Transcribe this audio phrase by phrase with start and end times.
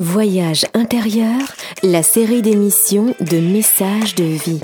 [0.00, 1.40] Voyage intérieur,
[1.82, 4.60] la série d'émissions de messages de vie.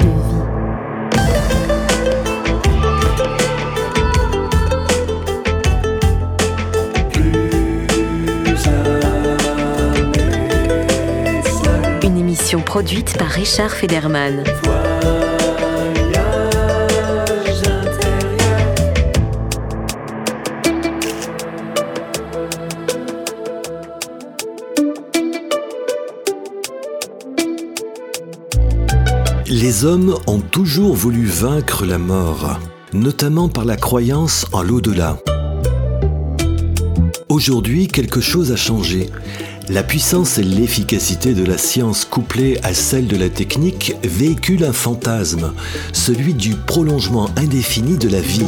[12.05, 14.45] Une émission produite par Richard Federman.
[29.65, 32.61] Les hommes ont toujours voulu vaincre la mort,
[32.93, 35.17] notamment par la croyance en l'au-delà.
[37.31, 39.09] Aujourd'hui, quelque chose a changé.
[39.71, 44.75] La puissance et l'efficacité de la science couplée à celle de la technique véhiculent un
[44.75, 45.55] fantasme,
[45.95, 48.45] celui du prolongement indéfini de la vie.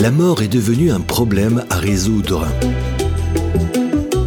[0.00, 2.46] La mort est devenue un problème à résoudre.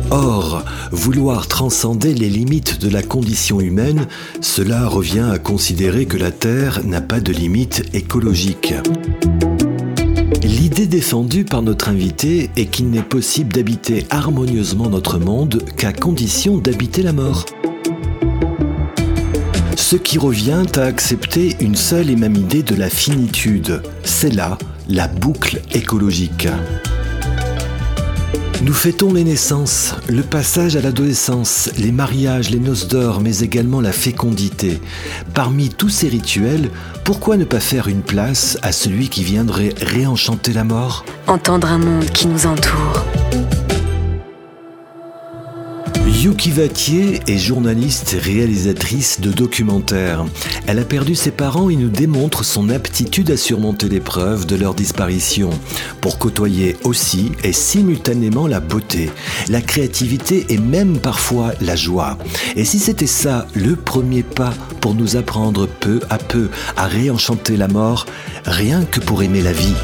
[0.09, 4.07] Or, vouloir transcender les limites de la condition humaine,
[4.39, 8.73] cela revient à considérer que la Terre n'a pas de limites écologiques.
[10.43, 16.57] L'idée défendue par notre invité est qu'il n'est possible d'habiter harmonieusement notre monde qu'à condition
[16.57, 17.45] d'habiter la mort.
[19.75, 24.57] Ce qui revient à accepter une seule et même idée de la finitude, c'est là
[24.87, 26.47] la boucle écologique.
[28.63, 33.81] Nous fêtons les naissances, le passage à l'adolescence, les mariages, les noces d'or, mais également
[33.81, 34.81] la fécondité.
[35.35, 36.71] Parmi tous ces rituels,
[37.03, 41.05] pourquoi ne pas faire une place à celui qui viendrait réenchanter la mort?
[41.27, 43.05] Entendre un monde qui nous entoure.
[46.27, 50.25] Yuki Vatier est journaliste et réalisatrice de documentaires.
[50.67, 54.73] Elle a perdu ses parents et nous démontre son aptitude à surmonter l'épreuve de leur
[54.73, 55.51] disparition,
[56.01, 59.09] pour côtoyer aussi et simultanément la beauté,
[59.47, 62.17] la créativité et même parfois la joie.
[62.57, 67.55] Et si c'était ça le premier pas pour nous apprendre peu à peu à réenchanter
[67.55, 68.05] la mort,
[68.43, 69.75] rien que pour aimer la vie.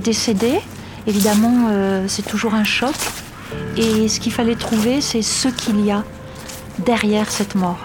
[0.00, 0.60] Décédé,
[1.06, 2.94] évidemment, euh, c'est toujours un choc.
[3.76, 6.04] Et ce qu'il fallait trouver, c'est ce qu'il y a
[6.78, 7.78] derrière cette mort.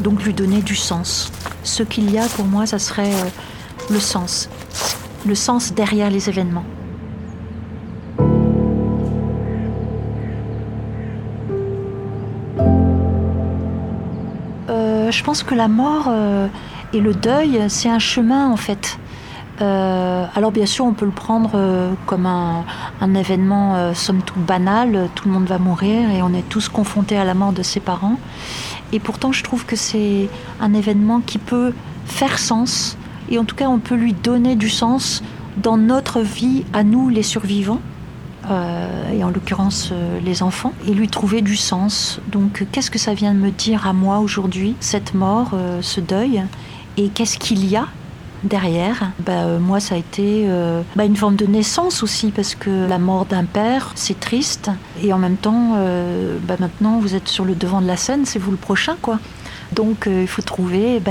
[0.00, 1.32] Donc lui donner du sens.
[1.62, 3.28] Ce qu'il y a, pour moi, ça serait euh,
[3.90, 4.48] le sens.
[5.26, 6.64] Le sens derrière les événements.
[14.68, 16.10] Euh, je pense que la mort
[16.92, 18.98] et le deuil, c'est un chemin en fait.
[19.60, 22.64] Euh, alors bien sûr, on peut le prendre euh, comme un,
[23.14, 27.16] événement euh, somme toute banal, tout le monde va mourir et on est tous confrontés
[27.16, 28.18] à la mort de ses parents.
[28.92, 30.28] Et pourtant, je trouve que c'est
[30.60, 31.72] un événement qui peut
[32.04, 32.96] faire sens,
[33.30, 35.22] et en tout cas, on peut lui donner du sens
[35.56, 37.80] dans notre vie à nous, les survivants,
[39.12, 39.92] et en l'occurrence
[40.24, 42.20] les enfants, et lui trouver du sens.
[42.30, 45.50] Donc, qu'est-ce que ça vient de me dire à moi aujourd'hui, cette mort,
[45.80, 46.44] ce deuil,
[46.96, 47.86] et qu'est-ce qu'il y a
[48.46, 52.54] derrière, bah, euh, moi ça a été euh, bah, une forme de naissance aussi parce
[52.54, 54.70] que la mort d'un père c'est triste
[55.02, 58.24] et en même temps euh, bah, maintenant vous êtes sur le devant de la scène,
[58.24, 59.18] c'est vous le prochain quoi.
[59.72, 61.02] Donc il faut trouver.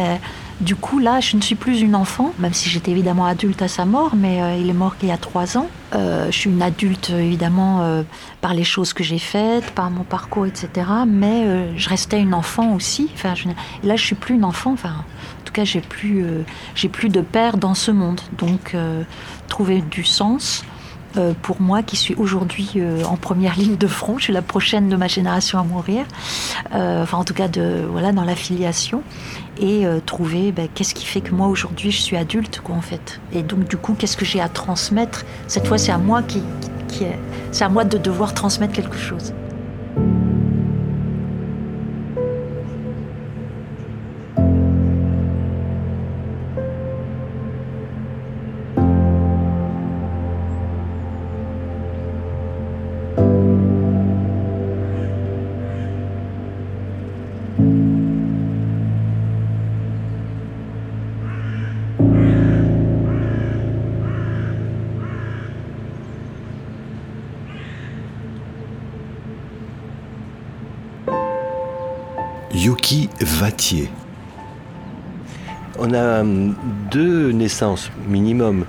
[0.62, 3.68] du coup là je ne suis plus une enfant, même si j'étais évidemment adulte à
[3.68, 5.68] sa mort, mais il est mort il y a trois ans.
[5.94, 7.86] Je suis une adulte évidemment
[8.40, 10.70] par les choses que j'ai faites, par mon parcours etc.
[11.06, 11.46] Mais
[11.76, 13.10] je restais une enfant aussi.
[13.14, 13.50] Enfin je,
[13.86, 14.72] là suis plus une enfant.
[14.72, 15.04] Enfin
[15.56, 16.44] cas j'ai plus euh,
[16.76, 18.22] j'ai plus de père dans ce monde.
[18.38, 19.04] Donc euh,
[19.48, 20.64] trouver du sens
[21.18, 24.42] euh, pour moi qui suis aujourd'hui euh, en première ligne de front, je suis la
[24.42, 26.06] prochaine de ma génération à mourir,
[26.74, 29.02] enfin en tout cas de voilà dans l'affiliation
[29.58, 33.22] et trouver ben, qu'est-ce qui fait que moi aujourd'hui je suis adulte quoi en fait
[33.32, 35.24] et donc du coup qu'est-ce que j'ai à transmettre?
[35.48, 37.20] Cette fois c'est à moi qui, qui, qui est
[37.52, 39.34] c'est à moi de devoir transmettre quelque chose.
[78.08, 78.66] Minimum.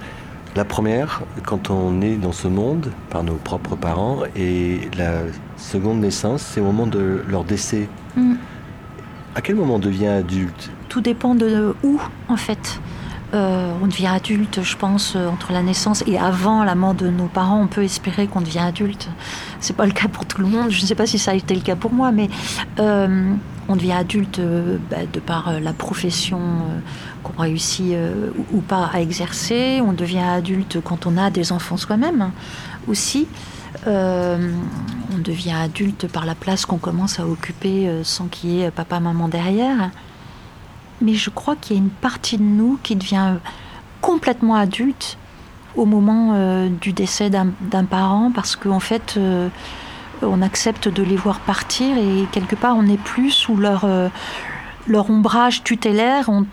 [0.55, 5.21] La première, quand on est dans ce monde par nos propres parents, et la
[5.57, 7.89] seconde naissance, c'est au moment de leur décès.
[8.17, 8.35] Mm.
[9.35, 10.71] À quel moment on devient adulte?
[10.89, 12.81] Tout dépend de où, en fait.
[13.35, 17.09] Euh, on devient adulte, je pense, euh, entre la naissance et avant la mort de
[17.09, 17.61] nos parents.
[17.61, 19.11] On peut espérer qu'on devient adulte.
[19.61, 20.71] C'est pas le cas pour tout le monde.
[20.71, 22.31] Je ne sais pas si ça a été le cas pour moi, mais
[22.79, 23.35] euh,
[23.69, 24.41] on devient adulte
[24.91, 26.41] bah, de par la profession
[27.23, 27.95] qu'on réussit
[28.53, 29.81] ou pas à exercer.
[29.85, 32.31] On devient adulte quand on a des enfants soi-même
[32.89, 33.27] aussi.
[33.87, 39.01] on devient adulte par la place qu'on commence à occuper sans qu'il y ait papa,
[39.01, 39.91] maman derrière
[41.01, 43.35] mais je crois qu'il y a une partie de nous qui devient
[44.01, 45.19] complètement adulte
[45.75, 49.49] au moment euh, du décès d'un parent parce qu'en fait euh,
[50.23, 54.09] on accepte de les voir partir et quelque part on n'est plus sous leur euh,
[54.89, 56.47] leur ombrage tutélaire, on,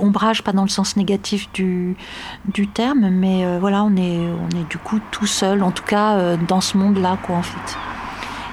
[0.00, 1.94] ombrage pas dans le sens négatif du,
[2.52, 6.36] du terme, mais voilà, on est, on est du coup tout seul, en tout cas
[6.36, 7.78] dans ce monde-là, quoi, en fait.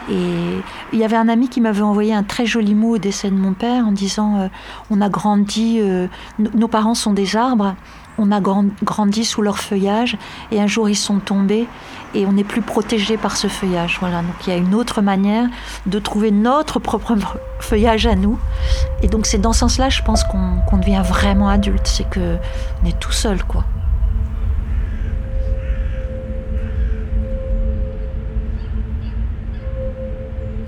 [0.10, 0.62] Et
[0.92, 3.36] il y avait un ami qui m'avait envoyé un très joli mot au décès de
[3.36, 4.48] mon père en disant euh,
[4.90, 6.08] On a grandi, euh,
[6.40, 7.76] nos parents sont des arbres,
[8.18, 10.18] on a grandi sous leur feuillage
[10.52, 11.68] et un jour ils sont tombés
[12.14, 13.98] et on n'est plus protégé par ce feuillage.
[14.00, 15.48] Voilà, donc il y a une autre manière
[15.86, 17.16] de trouver notre propre
[17.60, 18.38] feuillage à nous.
[19.02, 23.00] Et donc c'est dans ce sens-là, je pense qu'on devient vraiment adulte, c'est qu'on est
[23.00, 23.40] tout seul.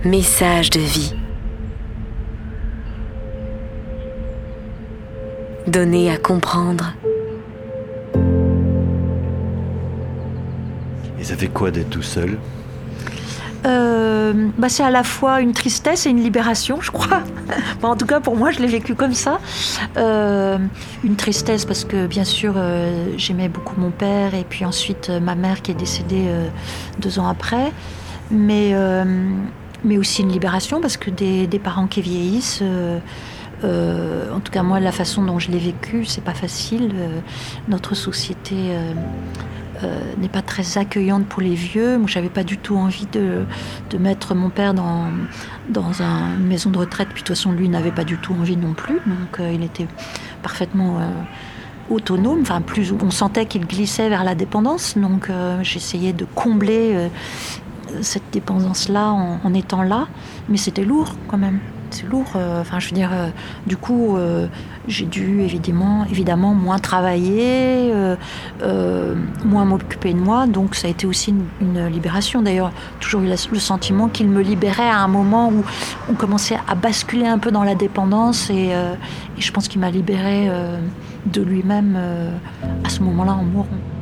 [0.03, 1.15] Message de vie.
[5.67, 6.93] Donner à comprendre.
[11.25, 12.37] Et ça fait quoi d'être tout seul
[13.65, 17.23] euh, bah c'est à la fois une tristesse et une libération, je crois.
[17.81, 19.39] en tout cas, pour moi, je l'ai vécu comme ça.
[19.97, 20.59] Euh,
[21.03, 25.33] une tristesse parce que, bien sûr, euh, j'aimais beaucoup mon père et puis ensuite ma
[25.33, 26.27] mère qui est décédée
[26.99, 27.71] deux ans après.
[28.29, 28.75] Mais
[29.83, 32.61] mais aussi une libération parce que des, parents qui vieillissent,
[33.63, 36.93] en tout cas moi la façon dont je l'ai vécu, c'est pas facile.
[37.67, 38.77] Notre société
[40.17, 41.97] n'est pas très accueillante pour les vieux.
[41.97, 43.45] Moi j'avais pas du tout envie de,
[43.99, 45.07] mettre mon père dans,
[45.69, 48.57] dans une maison de retraite, puis de toute façon lui n'avait pas du tout envie
[48.57, 49.87] non plus, donc il était
[50.43, 50.99] parfaitement
[51.89, 55.29] autonome, enfin plus on sentait qu'il glissait vers la dépendance, donc
[55.61, 57.09] j'essayais de combler
[58.01, 60.07] cette dépendance-là en, étant là,
[60.49, 61.59] mais c'était lourd quand même.
[61.91, 62.25] C'est lourd.
[62.35, 63.29] Euh, enfin, je veux dire, euh,
[63.67, 64.47] du coup, euh,
[64.87, 67.93] j'ai dû évidemment, évidemment moins travailler,
[69.43, 70.47] moins m'occuper de moi.
[70.47, 72.41] Donc, ça a été aussi une, libération.
[72.41, 75.63] D'ailleurs, toujours eu le sentiment qu'il me libérait à un moment où
[76.09, 79.89] on commençait à basculer un peu dans la dépendance, et, et je pense qu'il m'a
[79.89, 80.49] libéré
[81.25, 81.97] de lui-même
[82.83, 83.94] à ce moment-là en mourant.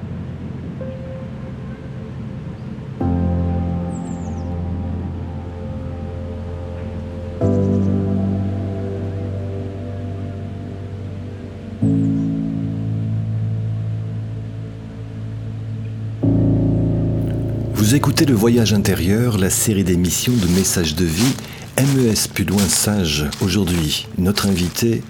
[17.96, 21.36] Écoutez Le Voyage intérieur, la série d'émissions de messages de vie
[21.78, 23.26] MES plus loin sage.
[23.40, 25.04] Aujourd'hui, notre invité,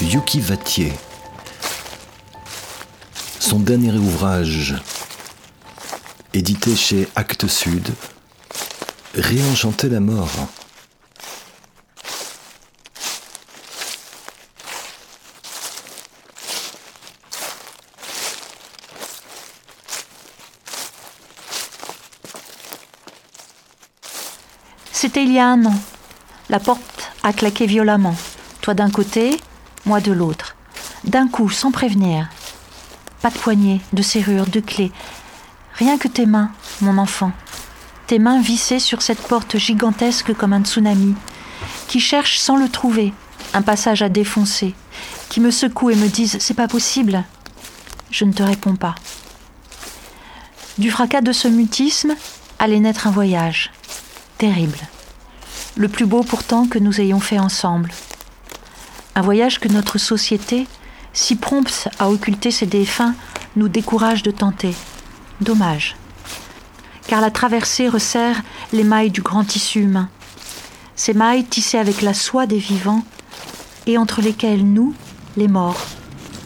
[0.00, 0.92] Yuki Vatier.
[3.40, 4.76] Son dernier ouvrage,
[6.34, 7.88] édité chez Actes Sud,
[9.16, 10.48] Réenchanter la mort.
[24.98, 25.74] C'était il y a un an.
[26.48, 28.16] La porte a claqué violemment.
[28.62, 29.38] Toi d'un côté,
[29.84, 30.56] moi de l'autre.
[31.04, 32.30] D'un coup, sans prévenir.
[33.20, 34.90] Pas de poignée, de serrure, de clé.
[35.74, 36.50] Rien que tes mains,
[36.80, 37.32] mon enfant.
[38.06, 41.14] Tes mains vissées sur cette porte gigantesque comme un tsunami,
[41.88, 43.12] qui cherche sans le trouver
[43.52, 44.74] un passage à défoncer,
[45.28, 47.22] qui me secoue et me disent C'est pas possible.
[48.10, 48.94] Je ne te réponds pas.
[50.78, 52.14] Du fracas de ce mutisme
[52.58, 53.72] allait naître un voyage,
[54.38, 54.78] terrible
[55.76, 57.92] le plus beau pourtant que nous ayons fait ensemble.
[59.14, 60.66] Un voyage que notre société,
[61.12, 63.14] si prompte à occulter ses défunts,
[63.56, 64.74] nous décourage de tenter.
[65.40, 65.96] Dommage.
[67.06, 70.08] Car la traversée resserre les mailles du grand tissu humain.
[70.96, 73.04] Ces mailles tissées avec la soie des vivants
[73.86, 74.94] et entre lesquelles nous,
[75.36, 75.86] les morts,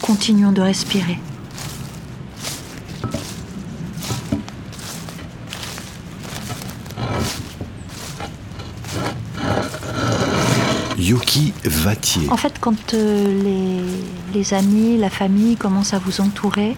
[0.01, 1.19] continuons de respirer.
[12.29, 13.79] En fait, quand les,
[14.33, 16.75] les, amis, la famille commencent à vous entourer,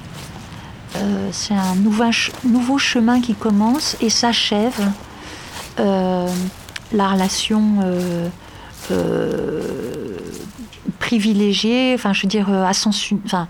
[1.32, 4.92] c'est un nouveau, chemin qui commence et s'achève.
[5.78, 7.80] la relation
[11.00, 13.48] privilégiée, enfin, je veux dire, à sens, enfin,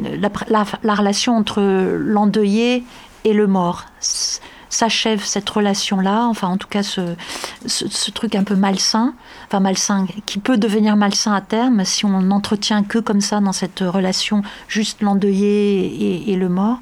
[0.00, 2.84] la, relation entre l'endeuillé
[3.24, 3.86] et le mort
[4.72, 7.14] s'achève cette relation-là, enfin en tout cas ce,
[7.66, 9.14] ce, truc un peu malsain,
[9.46, 13.52] enfin malsain, qui peut devenir malsain à terme si on n'entretient que comme ça dans
[13.52, 16.78] cette relation, juste l'endeuillé et, le mort,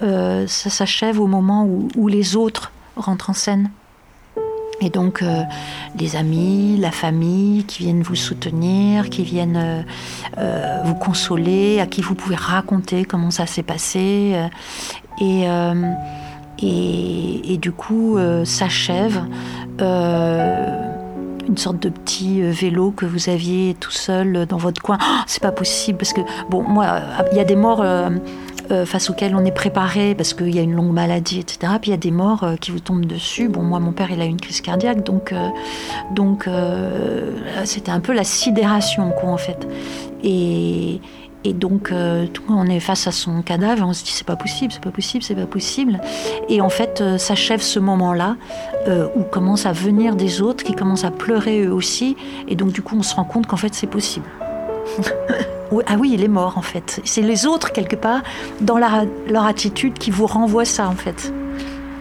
[0.00, 3.70] euh, ça s'achève au moment où, les autres rentrent en scène.
[4.80, 5.42] Et donc, euh,
[5.98, 9.84] les amis, la famille qui viennent vous soutenir, qui viennent
[10.38, 14.36] euh, vous consoler, à qui vous pouvez raconter comment ça s'est passé.
[15.20, 15.46] et,
[16.62, 19.22] et, du coup euh, s'achève
[19.80, 20.92] euh,
[21.48, 24.98] une sorte de petit euh, vélo que vous aviez tout seul dans votre coin.
[25.00, 26.20] Oh, c'est pas possible parce que
[26.50, 27.84] bon moi il y a des morts
[28.84, 31.74] face auxquelles on est préparé parce qu'il y a une longue maladie, etc.
[31.80, 33.48] Puis il y a des morts qui vous tombent dessus.
[33.48, 35.32] Bon, moi, mon père, il a eu une crise cardiaque, donc,
[36.10, 36.48] donc
[37.64, 39.68] c'était un peu la sidération, quoi, en fait.
[40.24, 41.00] Et,
[41.44, 44.34] et donc, euh, on est face à son cadavre et on se dit c'est pas
[44.34, 46.00] possible, c'est pas possible, c'est pas possible.
[46.48, 48.36] Et en fait, euh, s'achève ce moment-là
[48.88, 52.16] euh, où commencent à venir des autres qui commencent à pleurer eux aussi.
[52.48, 54.26] Et donc, du coup, on se rend compte qu'en fait, c'est possible.
[55.86, 57.00] ah oui, il est mort en fait.
[57.04, 58.22] C'est les autres, quelque part,
[58.60, 61.32] dans leur, attitude qui vous renvoient ça en fait.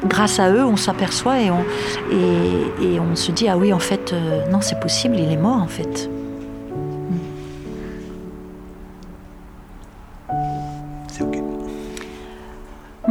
[0.05, 1.63] Grâce à eux, on s'aperçoit et on,
[2.81, 4.13] et, on se dit ah oui, en fait,
[4.51, 6.09] non, c'est possible, il est mort en fait.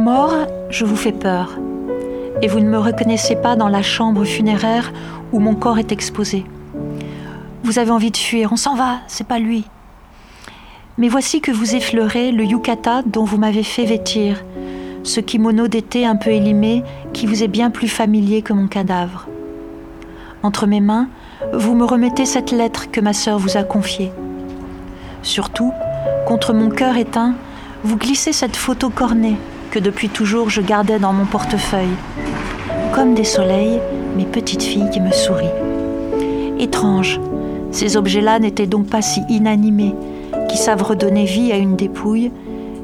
[0.05, 0.35] Mort,
[0.69, 1.57] je vous fais peur,
[2.43, 4.93] et vous ne me reconnaissez pas dans la chambre funéraire
[5.31, 6.45] où mon corps est exposé.
[7.63, 9.65] Vous avez envie de fuir, on s'en va, c'est pas lui.
[10.99, 14.43] Mais voici que vous effleurez le yukata dont vous m'avez fait vêtir,
[15.01, 19.27] ce kimono d'été un peu élimé qui vous est bien plus familier que mon cadavre.
[20.43, 21.07] Entre mes mains,
[21.51, 24.11] vous me remettez cette lettre que ma sœur vous a confiée.
[25.23, 25.73] Surtout,
[26.27, 27.33] contre mon cœur éteint,
[27.83, 29.37] vous glissez cette photo cornée
[29.75, 31.97] que depuis toujours je gardais dans mon portefeuille.
[32.93, 33.81] Comme des soleils,
[34.15, 35.51] mes petites filles qui me sourient.
[36.57, 37.19] Étrange,
[37.71, 39.93] ces objets-là n'étaient donc pas si inanimés,
[40.47, 42.31] qui savent redonner vie à une dépouille,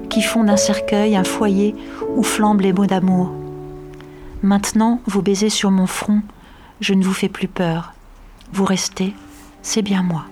[0.10, 1.76] qui font d'un cercueil un foyer
[2.18, 3.32] où flambent les mots d'amour.
[4.44, 6.22] Maintenant, vous baisez sur mon front,
[6.82, 7.94] je ne vous fais plus peur.
[8.52, 9.14] Vous restez,
[9.62, 10.26] c'est bien moi.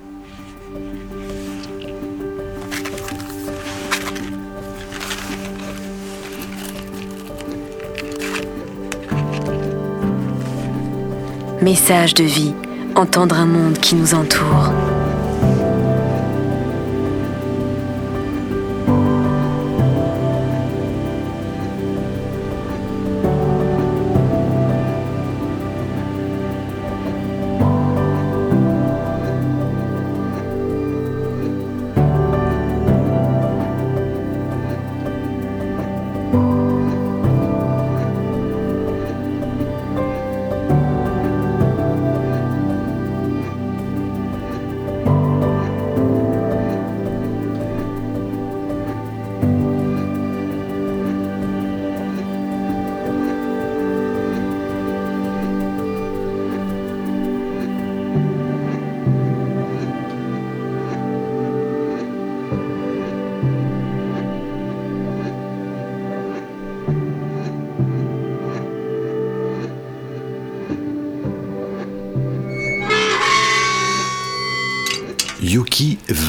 [11.62, 12.54] Message de vie,
[12.96, 14.72] entendre un monde qui nous entoure.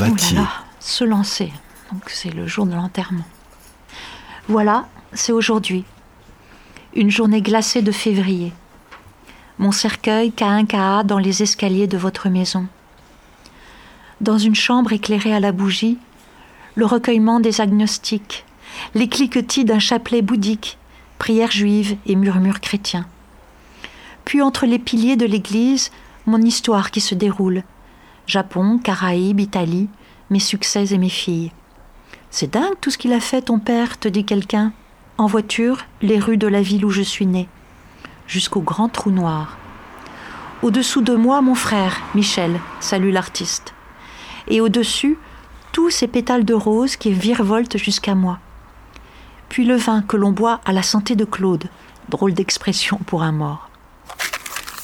[0.09, 0.49] Yuki Vati.
[0.81, 1.53] se lancer.
[1.93, 3.25] Donc c'est le jour de l'enterrement.
[4.49, 5.85] Voilà, c'est aujourd'hui.
[6.95, 8.53] Une journée glacée de février.
[9.59, 12.67] Mon cercueil K1KA dans les escaliers de votre maison.
[14.21, 15.99] Dans une chambre éclairée à la bougie,
[16.75, 18.45] le recueillement des agnostiques,
[18.95, 20.79] les cliquetis d'un chapelet bouddhique,
[21.19, 23.07] prières juives et murmures chrétiens.
[24.25, 25.91] Puis entre les piliers de l'église,
[26.27, 27.63] mon histoire qui se déroule,
[28.31, 29.89] Japon, Caraïbes, Italie,
[30.31, 31.51] mes succès et mes filles.
[32.31, 34.73] C'est dingue tout ce qu'il a fait, ton père, te dit quelqu'un.
[35.19, 37.49] En voiture, les rues de la ville où je suis né,
[38.29, 39.59] jusqu'au grand trou noir.
[40.63, 43.75] Au-dessous de moi, mon frère, Michel, salue l'artiste.
[44.47, 45.19] Et au-dessus,
[45.73, 48.39] tous ces pétales de rose qui virevoltent jusqu'à moi.
[49.49, 51.65] Puis le vin que l'on boit à la santé de Claude,
[52.09, 53.71] drôle d'expression pour un mort.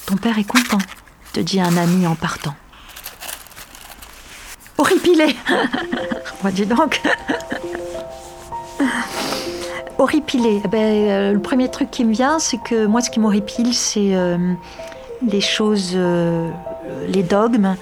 [0.07, 0.85] Ton père est content,
[1.33, 2.57] te dit un ami en partant.
[4.79, 5.37] Horripilé.
[6.43, 7.01] Moi, dis donc.
[9.99, 10.61] horripilé.
[10.65, 13.75] Eh ben, euh, le premier truc qui me vient, c'est que moi, ce qui m'horripile,
[13.75, 14.37] c'est euh,
[15.27, 16.51] les choses, euh,
[17.09, 17.77] les dogmes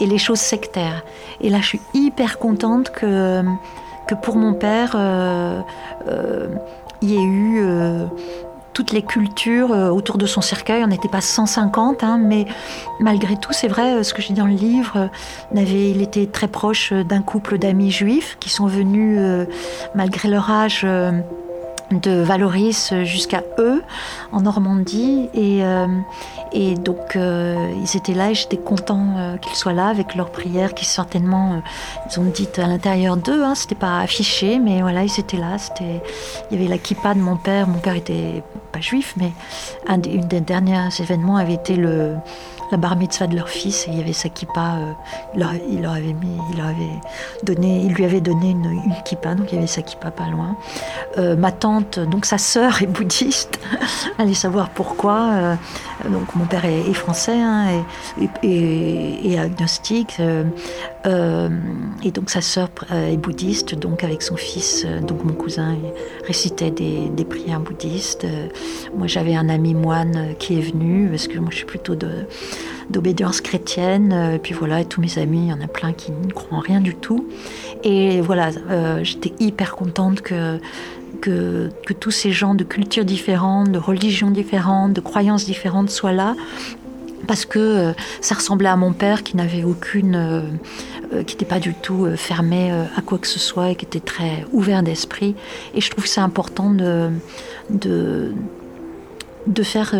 [0.00, 1.02] et les choses sectaires.
[1.40, 3.42] Et là, je suis hyper contente que,
[4.06, 4.96] que pour mon père,
[7.02, 7.62] il y ait eu
[8.78, 10.84] toutes les cultures autour de son cercueil.
[10.84, 12.46] On n'était pas 150, hein, mais
[13.00, 15.10] malgré tout, c'est vrai, ce que j'ai dit dans le livre,
[15.52, 19.18] il était très proche d'un couple d'amis juifs qui sont venus,
[19.96, 20.86] malgré leur âge,
[21.90, 23.82] de Valoris jusqu'à eux
[24.32, 25.28] en Normandie.
[25.34, 25.86] Et, euh,
[26.52, 30.30] et donc euh, ils étaient là et j'étais content euh, qu'ils soient là avec leurs
[30.30, 31.62] prières qui certainement
[32.10, 35.58] ils ont dit à l'intérieur d'eux hein, c'était pas affiché mais voilà ils étaient là
[35.58, 36.02] c'était
[36.50, 37.68] il y avait la kippa de mon père.
[37.68, 38.42] Mon père était
[38.72, 39.32] pas juif mais
[39.86, 42.16] un des, des derniers événements avait été le
[42.70, 44.76] la bar mitzvah de leur fils il y avait sa kippa.
[44.76, 44.92] Euh,
[45.70, 47.00] il, leur, avait mis, il, avait
[47.42, 50.28] donné, il lui avait donné une, une, kippa, donc il y avait sa kippa pas
[50.28, 50.56] loin.
[51.18, 53.58] Euh, ma tante, donc sa sœur est bouddhiste,
[54.18, 55.30] allez savoir pourquoi.
[55.32, 55.54] Euh,
[56.10, 57.84] donc mon père est, français hein,
[58.42, 60.20] et, agnostique.
[60.20, 65.76] et donc sa sœur est bouddhiste, donc avec son fils, donc mon cousin
[66.24, 68.26] récitait des, des prières bouddhistes.
[68.96, 72.26] moi j'avais un ami moine qui est venu, parce que moi je suis plutôt de
[72.90, 74.12] d'obédience chrétienne.
[74.12, 76.30] Euh, et puis voilà, et tous mes amis, il y en a plein qui ne
[76.30, 77.26] croient en rien du tout.
[77.84, 80.58] Et voilà, euh, j'étais hyper contente que,
[81.20, 86.12] que, que, tous ces gens de cultures différentes, de religions différentes, de croyances différentes soient
[86.12, 86.34] là.
[87.26, 90.42] Parce que euh, ça ressemblait à mon père qui n'avait aucune.
[91.26, 94.44] qui n'était pas du tout fermé à quoi que ce soit et qui était très
[94.52, 95.34] ouvert d'esprit.
[95.74, 97.08] Et je trouve que c'est important de,
[97.70, 98.34] de,
[99.46, 99.94] de faire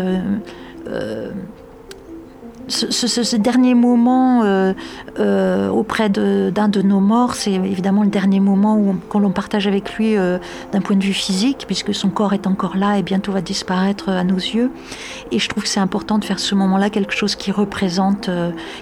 [2.69, 4.73] ce, dernier moment euh,
[5.19, 9.67] euh, auprès d'un de, nos morts, c'est évidemment le dernier moment où qu'on l'on partage
[9.67, 10.37] avec lui euh,
[10.71, 14.09] d'un point de vue physique, puisque son corps est encore là et bientôt va disparaître
[14.09, 14.71] à nos yeux.
[15.31, 18.29] Et je trouve que c'est important de faire ce moment-là quelque chose qui représente,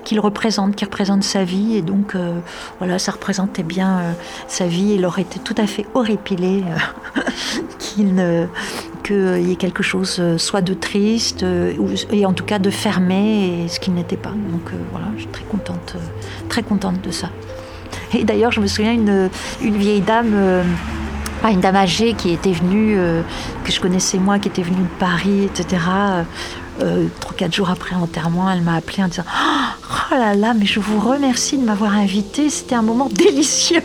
[0.03, 1.75] qu'il représente, qui représente sa vie.
[1.75, 2.15] Et donc,
[2.79, 4.15] voilà, ça représentait bien
[4.47, 4.93] sa vie.
[4.95, 6.63] Il aurait été tout à fait horripilé
[7.79, 8.47] qu'il ne
[9.07, 11.73] qu'il y ait quelque chose euh, soit de triste, euh,
[12.11, 14.33] et en tout cas de fermé, et ce qu'il n'était pas.
[14.51, 15.95] Donc euh, voilà, je suis très contente,
[16.49, 17.29] très contente de ça.
[18.13, 19.29] Et d'ailleurs, je me souviens une,
[19.61, 20.33] une vieille dame,
[21.49, 22.97] une dame âgée qui était venue,
[23.65, 25.81] que je connaissais moi, qui était venue de Paris, etc.
[26.81, 30.65] Euh, trois, quatre jours après l'enterrement, elle m'a appelé en disant Oh là là, mais
[30.65, 33.81] je vous remercie de m'avoir invité, c'était un moment délicieux.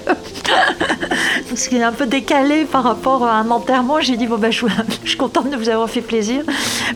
[1.48, 4.00] Parce qu'il est un peu décalé par rapport à un enterrement.
[4.00, 4.66] J'ai dit Bon, ben, je,
[5.04, 6.42] suis contente de vous avoir fait plaisir.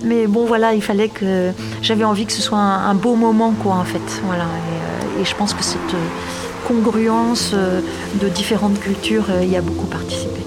[0.03, 1.53] Mais bon, voilà, il fallait que.
[1.83, 4.23] J'avais envie que ce soit un, beau moment, quoi, en fait.
[4.25, 4.45] Voilà.
[4.45, 9.87] Et, euh, et je pense que cette euh, congruence de différentes cultures y a beaucoup
[9.87, 10.41] participé.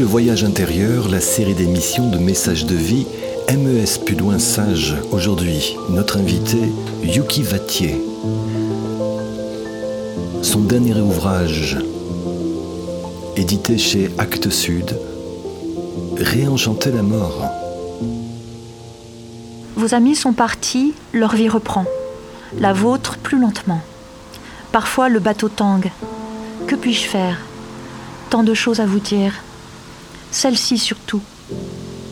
[0.00, 3.06] Le Voyage intérieur, la série d'émissions de messages de vie
[3.50, 4.96] MES Pudoin Sage.
[5.12, 6.56] Aujourd'hui, notre invité,
[7.02, 8.00] Yuki Vatier.
[10.40, 11.76] Son dernier ouvrage,
[13.36, 14.98] édité chez Actes Sud,
[16.16, 17.44] Réenchanter la mort.
[19.76, 21.84] Vos amis sont partis, leur vie reprend.
[22.58, 23.82] La vôtre plus lentement.
[24.72, 25.90] Parfois le bateau tangue.
[26.66, 27.36] Que puis-je faire?
[28.30, 29.34] Tant de choses à vous dire
[30.30, 31.22] celle-ci surtout.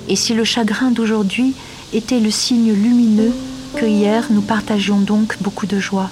[0.09, 1.55] Et si le chagrin d'aujourd'hui
[1.93, 3.33] était le signe lumineux
[3.77, 6.11] que hier nous partagions donc beaucoup de joie.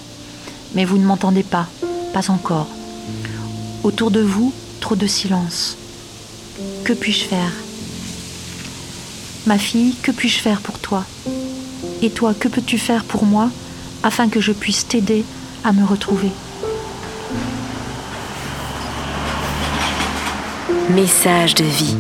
[0.74, 1.66] Mais vous ne m'entendez pas,
[2.12, 2.68] pas encore.
[3.82, 5.76] Autour de vous, trop de silence.
[6.84, 7.52] Que puis-je faire?
[9.46, 11.04] Ma fille, que puis-je faire pour toi?
[12.02, 13.50] Et toi, que peux-tu faire pour moi
[14.02, 15.24] afin que je puisse t'aider
[15.64, 16.30] à me retrouver?
[20.90, 21.96] Message de vie.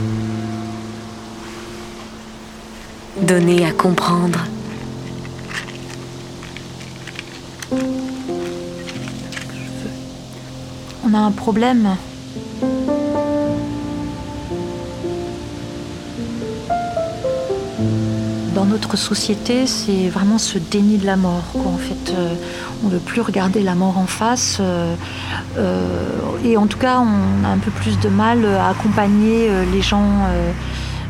[3.20, 4.38] Donner à comprendre.
[11.04, 11.96] On a un problème.
[18.56, 21.44] Dans notre société, c'est vraiment ce déni de la mort.
[21.66, 22.10] En fait,
[22.82, 24.62] on ne veut plus regarder la mort en face.
[26.42, 30.08] et en tout cas, on a un peu plus de mal à accompagner les gens.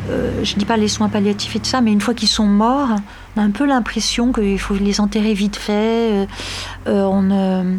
[0.08, 2.46] je ne dis pas les soins palliatifs et tout ça, mais une fois qu'ils sont
[2.46, 2.96] morts,
[3.36, 6.26] on a un peu l'impression qu'il faut les enterrer vite fait.
[6.86, 7.78] on,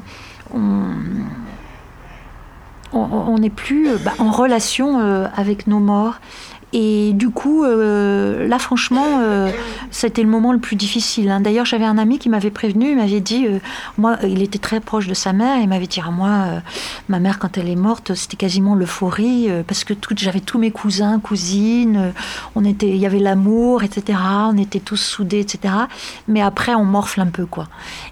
[2.93, 6.21] on n'est plus bah, en relation avec nos morts.
[6.73, 9.49] Et du coup, euh, là, franchement, euh,
[9.89, 11.29] c'était le moment le plus difficile.
[11.29, 11.39] Hein.
[11.39, 13.59] D'ailleurs, j'avais un ami qui m'avait prévenu, il m'avait dit, euh,
[13.97, 16.45] moi, il était très proche de sa mère, il m'avait dit, à ah, moi,
[17.07, 21.19] ma mère, quand elle est morte, c'était quasiment l'euphorie, parce que j'avais tous mes cousins,
[21.19, 22.11] cousines,
[22.55, 24.19] on était, il y avait l'amour, etc.
[24.49, 25.73] On était tous soudés, etc.
[26.27, 27.67] Mais après, on morfle un peu, quoi.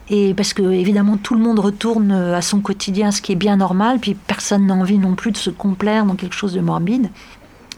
[0.09, 3.57] Et parce que, évidemment, tout le monde retourne à son quotidien, ce qui est bien
[3.57, 7.09] normal, puis personne n'a envie non plus de se complaire dans quelque chose de morbide.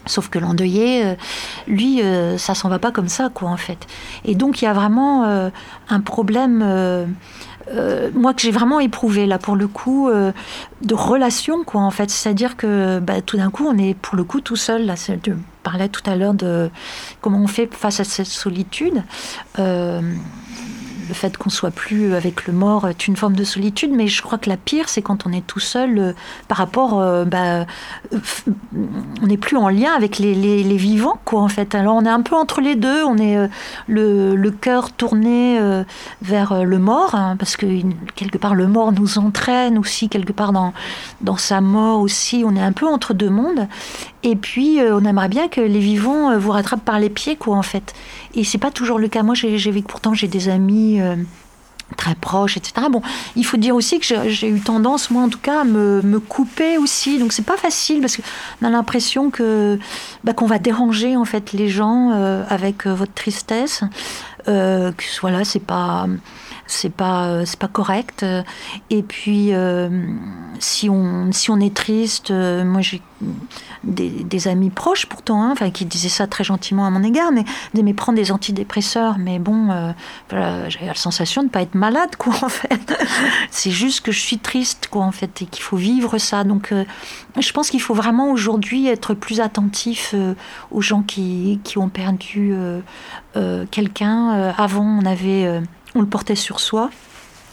[0.07, 1.15] Sauf que l'endeuillé, euh,
[1.67, 3.87] lui, euh, ça s'en va pas comme ça, quoi, en fait.
[4.25, 5.49] Et donc, il y a vraiment euh,
[5.89, 6.59] un problème,
[8.13, 12.09] moi, que j'ai vraiment éprouvé, là, pour le coup, de relation, quoi, en fait.
[12.09, 14.95] C'est-à-dire que, bah, tout d'un coup, on est, pour le coup, tout seul, là.
[14.95, 15.31] Je
[15.63, 16.69] parlais tout à l'heure de
[17.19, 19.03] comment on fait face à cette solitude
[21.07, 24.21] le fait qu'on soit plus avec le mort est une forme de solitude, mais je
[24.21, 26.13] crois que la pire, c'est quand on est tout seul euh,
[26.47, 27.65] par rapport, euh, bah,
[29.21, 31.75] on n'est plus en lien avec les, vivants, quoi, en fait.
[31.75, 33.47] Alors on est un peu entre les deux, on est euh,
[33.87, 35.59] le, cœur tourné
[36.21, 37.65] vers le mort, hein, parce que
[38.15, 40.73] quelque part le mort nous entraîne aussi, quelque part dans,
[41.21, 43.67] dans sa mort aussi, on est un peu entre deux mondes.
[44.29, 47.61] Et puis, on aimerait bien que les vivants vous rattrapent par les pieds, quoi, en
[47.61, 47.93] fait.
[48.35, 49.23] Et c'est pas toujours le cas.
[49.23, 51.15] Moi, j'ai vu que pourtant j'ai des amis euh,
[51.95, 52.87] très proches, etc.
[52.91, 53.01] Bon,
[53.37, 56.77] il faut dire aussi que j'ai eu tendance, moi en tout cas, à me, couper
[56.77, 57.19] aussi.
[57.19, 59.79] Donc c'est pas facile parce qu'on a l'impression que
[60.25, 63.83] bah, qu'on va déranger en fait les gens euh, avec euh, votre tristesse.
[64.45, 66.05] que voilà, c'est pas
[66.67, 68.25] c'est pas c'est pas correct
[68.89, 69.51] et puis
[70.59, 73.01] si on si on est triste moi j'ai
[73.87, 77.43] des, amis proches pourtant, hein, enfin, qui disaient ça très gentiment à mon égard, mais,
[77.73, 82.15] mais prendre des antidépresseurs, mais bon, euh, j'avais la sensation de ne pas être malade,
[82.17, 82.93] quoi, en fait.
[83.51, 86.43] C'est juste que je suis triste, quoi, en fait, et qu'il faut vivre ça.
[86.43, 86.83] Donc, euh,
[87.39, 90.33] je pense qu'il faut vraiment aujourd'hui être plus attentif euh,
[90.71, 92.53] aux gens qui, qui ont perdu
[93.71, 94.53] quelqu'un.
[94.57, 95.61] avant, on avait,
[95.95, 96.89] on le portait sur soi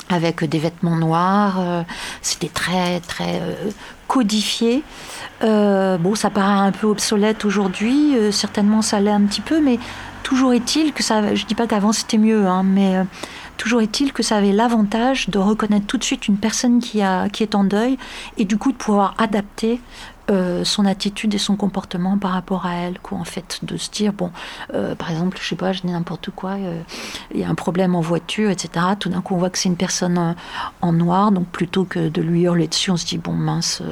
[0.08, 1.84] avec des vêtements noirs.
[2.22, 3.40] C'était très, très
[4.08, 4.82] codifié.
[5.42, 9.60] Euh, bon, ça paraît un peu obsolète aujourd'hui, euh, certainement ça l'est un petit peu,
[9.60, 9.78] mais
[10.22, 11.34] toujours est-il que ça.
[11.34, 13.04] Je dis pas qu'avant c'était mieux, hein, mais euh,
[13.56, 17.28] toujours est-il que ça avait l'avantage de reconnaître tout de suite une personne qui, a,
[17.28, 17.98] qui est en deuil
[18.38, 19.80] et du coup de pouvoir adapter
[20.30, 23.90] euh, son attitude et son comportement par rapport à elle, quoi, en fait, de se
[23.90, 24.30] dire, bon,
[24.72, 26.80] euh, par exemple, je sais pas, je dis n'importe quoi, euh,
[27.34, 28.86] il y a un problème en voiture, etc.
[28.98, 30.34] Tout d'un coup, on voit que c'est une personne
[30.80, 33.82] en, noir, donc plutôt que de lui hurler dessus, on se dit, bon, mince,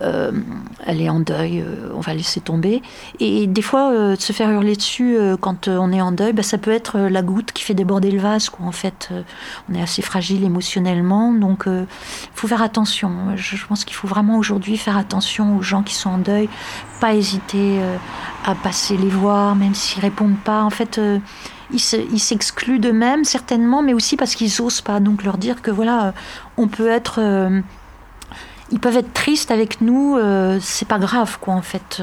[0.00, 2.80] elle est en deuil, on va laisser tomber.
[3.18, 6.70] Et, des fois, se faire hurler dessus quand on est en deuil, bah, ça peut
[6.70, 9.10] être la goutte qui fait déborder le vase, quoi, en fait.
[9.68, 11.86] on est assez fragile émotionnellement, donc il
[12.34, 13.10] faut faire attention.
[13.34, 16.48] Je pense qu'il faut vraiment aujourd'hui faire attention aux gens qui sont en deuil,
[17.00, 17.96] pas hésiter euh,
[18.44, 20.62] à passer les voir, même s'ils répondent pas.
[20.62, 21.18] En fait, euh,
[21.72, 25.00] ils s'excluent d'eux-mêmes certainement, mais aussi parce qu'ils osent pas.
[25.00, 26.12] Donc leur dire que voilà, euh,
[26.56, 27.20] on peut être
[28.72, 30.18] ils peuvent être tristes avec nous,
[30.60, 32.02] c'est pas grave, quoi, en fait.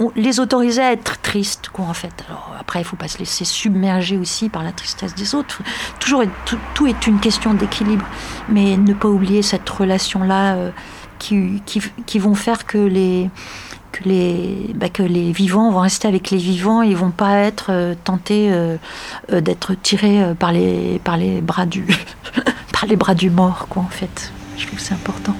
[0.00, 2.24] on les autoriser à être tristes, quoi, en fait.
[2.26, 5.60] Alors, après, il faut pas se laisser submerger aussi par la tristesse des autres.
[6.00, 8.06] Toujours, tout, tout est une question d'équilibre,
[8.48, 10.72] mais ne pas oublier cette relation-là
[11.22, 13.30] qui, vont faire que les,
[13.92, 17.66] que les, bah, que les vivants vont rester avec les vivants et vont pas être
[17.70, 18.76] euh, tentés euh,
[19.32, 21.86] euh, d'être tirés par les, par les bras du
[22.72, 24.32] par les bras du mort quoi en fait.
[24.56, 25.34] Je trouve que c'est important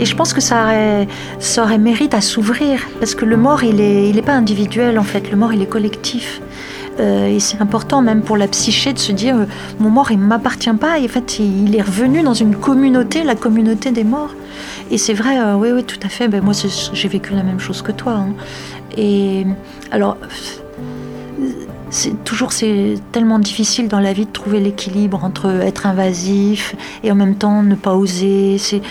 [0.00, 0.64] Et je pense que ça
[1.58, 5.30] aurait, mérite à s'ouvrir, parce que le mort, il n'est est pas individuel en fait,
[5.30, 6.40] le mort, il est collectif.
[7.00, 9.44] Euh, et c'est important même pour la psyché de se dire euh,
[9.78, 10.98] mon mort il ne m'appartient pas.
[10.98, 14.34] Et en fait il est revenu dans une communauté la communauté des morts.
[14.90, 16.28] Et c'est vrai euh, oui oui tout à fait.
[16.28, 16.52] Ben, moi
[16.92, 18.34] j'ai vécu la même chose que toi hein.
[18.98, 19.46] et
[19.92, 20.18] alors
[21.90, 27.12] c'est toujours c'est tellement difficile dans la vie de trouver l'équilibre entre être invasif et
[27.12, 28.58] en même temps ne pas oser.
[28.58, 28.82] C'est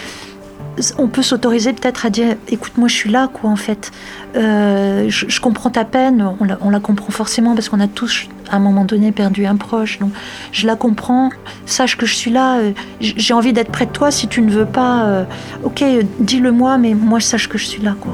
[0.98, 3.92] on peut s'autoriser peut-être à dire écoute moi je suis là quoi en fait
[4.36, 8.60] euh, je, comprends ta peine on la, comprend forcément parce qu'on a tous à un
[8.60, 10.00] moment donné perdu un proche.
[10.00, 10.12] Donc
[10.52, 11.30] je la comprends,
[11.66, 14.12] sache que je suis là, euh, j'ai envie d'être près de toi.
[14.12, 15.24] Si tu ne veux pas, euh,
[15.64, 15.84] ok,
[16.20, 17.96] dis-le moi, mais moi sache que je suis là.
[18.00, 18.14] Quoi.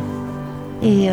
[0.83, 1.09] Et,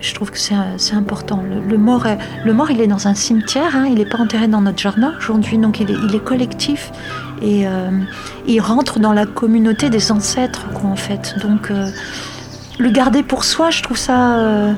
[0.00, 1.42] je trouve que c'est important.
[1.66, 2.06] Le, mort,
[2.44, 5.14] le mort, il est dans un cimetière, hein, il n'est pas enterré dans notre jardin
[5.16, 6.92] aujourd'hui, donc il est collectif
[7.44, 7.66] et
[8.46, 11.36] il rentre dans la communauté des ancêtres, quoi, en fait.
[11.42, 11.70] Donc
[12.78, 14.72] le garder pour soi, je trouve ça, euh,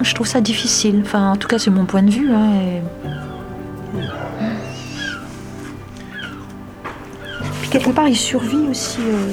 [0.00, 1.00] je trouve ça difficile.
[1.02, 2.30] Enfin, en tout cas, c'est mon point de vue.
[2.32, 2.82] Hein,
[7.60, 8.98] Puis quelque part, il survit aussi.
[9.00, 9.32] Euh,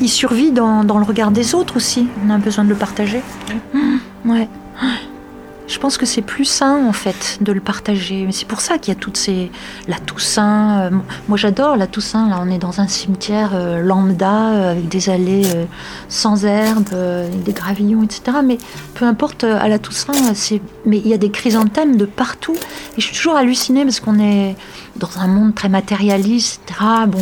[0.00, 2.06] il survit dans, dans, le regard des autres aussi.
[2.24, 3.20] On a besoin de le partager.
[4.24, 4.48] Ouais
[5.68, 8.24] je pense que c'est plus sain en fait de le partager.
[8.24, 9.50] Mais c'est pour ça qu'il y a toutes ces
[9.86, 10.80] la Toussaint.
[10.80, 10.90] Euh,
[11.28, 12.28] moi j'adore la Toussaint.
[12.28, 15.46] Là on est dans un cimetière euh, lambda euh, avec des allées
[16.08, 16.88] sans herbe,
[17.44, 18.38] des gravillons, etc.
[18.44, 18.58] Mais
[18.94, 22.56] peu importe à la Toussaint, c'est mais il y a des chrysanthèmes de partout.
[22.96, 24.56] Et je suis toujours hallucinée parce qu'on est
[24.96, 26.80] dans un monde très matérialiste, etc.
[27.06, 27.20] Bon,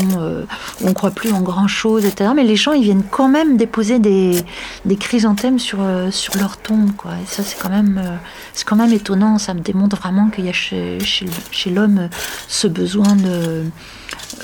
[0.82, 2.30] on croit plus en grand chose, etc.
[2.34, 4.42] Mais les gens ils viennent quand même déposer des,
[4.86, 5.78] des chrysanthèmes sur
[6.10, 7.12] sur leur tombe, quoi.
[7.12, 8.00] Et ça c'est quand même
[8.54, 9.38] c'est quand même étonnant.
[9.38, 10.98] Ça me démontre vraiment qu'il y a chez,
[11.70, 12.08] l'homme
[12.48, 13.64] ce besoin de,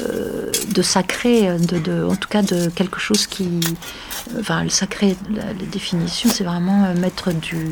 [0.00, 3.60] euh, de sacré, de, en tout cas de quelque chose qui.
[4.38, 7.68] Enfin, le sacré, la, définition, c'est vraiment euh, mettre du,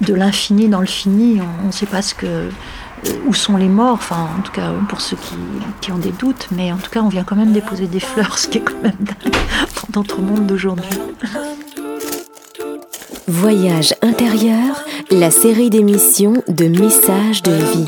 [0.00, 1.40] de l'infini dans le fini.
[1.62, 2.48] On ne sait pas ce que euh,
[3.26, 5.16] où sont les morts, enfin en tout cas pour ceux
[5.80, 8.38] qui, ont des doutes, mais en tout cas on vient quand même déposer des fleurs,
[8.38, 9.32] ce qui est quand même dingue
[9.92, 10.98] dans notre monde d'aujourd'hui.
[13.28, 17.86] Voyage intérieur, la série d'émissions de messages de vie.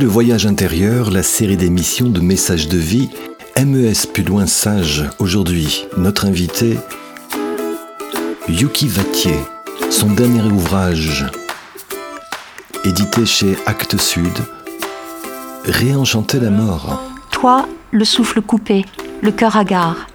[0.00, 3.10] Le Voyage intérieur, la série d'émissions de messages de vie,
[3.56, 5.04] MES plus loin sage.
[5.18, 6.78] Aujourd'hui, notre invité,
[8.48, 9.34] Yuki Vatier,
[9.90, 11.26] son dernier ouvrage,
[12.84, 14.38] édité chez Actes Sud,
[15.64, 17.02] Réenchanter la mort.
[17.32, 18.84] Toi, le souffle coupé,
[19.20, 20.06] le cœur hagard.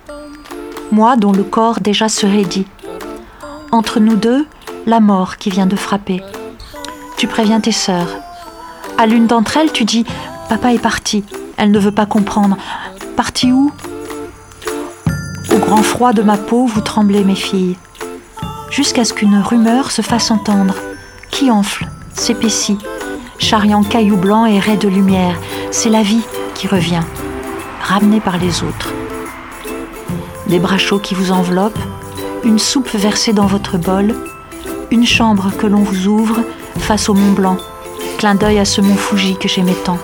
[0.94, 2.68] Moi, dont le corps déjà se raidit.
[3.72, 4.46] Entre nous deux,
[4.86, 6.22] la mort qui vient de frapper.
[7.18, 8.08] Tu préviens tes sœurs
[9.04, 10.06] à l'une d'entre elles, tu dis
[10.48, 11.26] Papa est parti.
[11.58, 12.56] Elle ne veut pas comprendre.
[13.18, 13.70] Parti où?
[15.54, 17.76] Au grand froid de ma peau, vous tremblez, mes filles.
[18.72, 20.76] Jusqu'à ce qu'une rumeur se fasse entendre,
[21.32, 22.78] qui enfle, s'épaissit,
[23.40, 25.36] charriant cailloux blancs et raies de lumière.
[25.70, 26.24] C'est la vie
[26.56, 27.04] qui revient,
[27.84, 28.94] ramenée par les autres.
[30.48, 31.78] Des bras chauds qui vous enveloppent,
[32.46, 34.16] une soupe versée dans votre bol,
[34.92, 36.40] une chambre que l'on vous ouvre
[36.78, 37.58] face au Mont Blanc
[38.24, 39.98] clin d'œil à ce mont Fuji que j'aimais tant.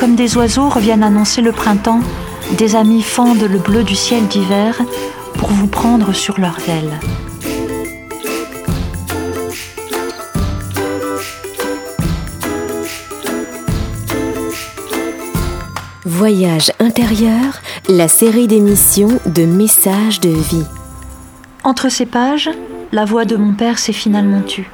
[0.00, 2.00] Comme des oiseaux reviennent annoncer le printemps,
[2.58, 4.82] des amis fendent le bleu du ciel d'hiver
[5.34, 6.98] pour vous prendre sur leurs ailes.
[16.04, 20.66] Voyage intérieur, la série d'émissions de messages de vie.
[21.62, 22.50] Entre ces pages,
[22.90, 24.68] la voix de mon père s'est finalement tue.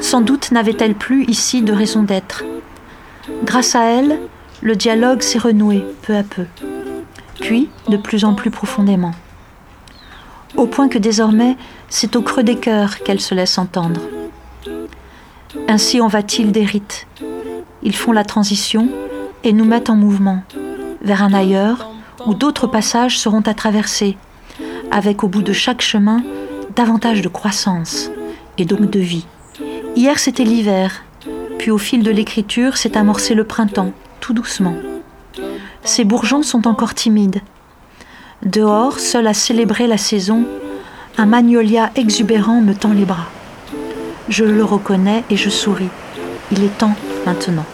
[0.00, 2.44] Sans doute n'avait-elle plus ici de raison d'être.
[3.44, 4.18] Grâce à elle,
[4.62, 6.46] le dialogue s'est renoué peu à peu,
[7.40, 9.12] puis de plus en plus profondément,
[10.56, 11.56] au point que désormais
[11.88, 14.00] c'est au creux des cœurs qu'elle se laisse entendre.
[15.68, 17.06] Ainsi en va-t-il des rites.
[17.82, 18.88] Ils font la transition
[19.44, 20.42] et nous mettent en mouvement,
[21.02, 21.90] vers un ailleurs
[22.26, 24.16] où d'autres passages seront à traverser,
[24.90, 26.22] avec au bout de chaque chemin
[26.74, 28.10] davantage de croissance
[28.58, 29.26] et donc de vie.
[29.98, 31.02] Hier c'était l'hiver,
[31.58, 34.76] puis au fil de l'écriture s'est amorcé le printemps, tout doucement.
[35.82, 37.40] Ces bourgeons sont encore timides.
[38.44, 40.44] Dehors, seul à célébrer la saison,
[41.16, 43.26] un magnolia exubérant me tend les bras.
[44.28, 45.90] Je le reconnais et je souris.
[46.52, 46.94] Il est temps
[47.26, 47.66] maintenant.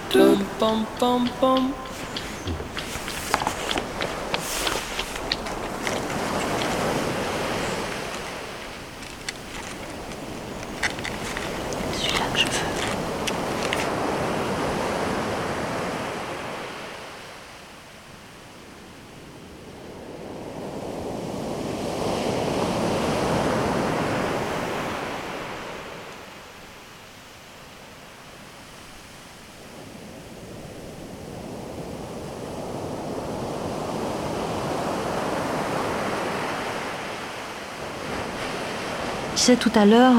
[39.45, 40.15] Disais tout à l'heure,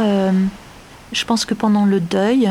[1.12, 2.48] je pense que pendant le deuil,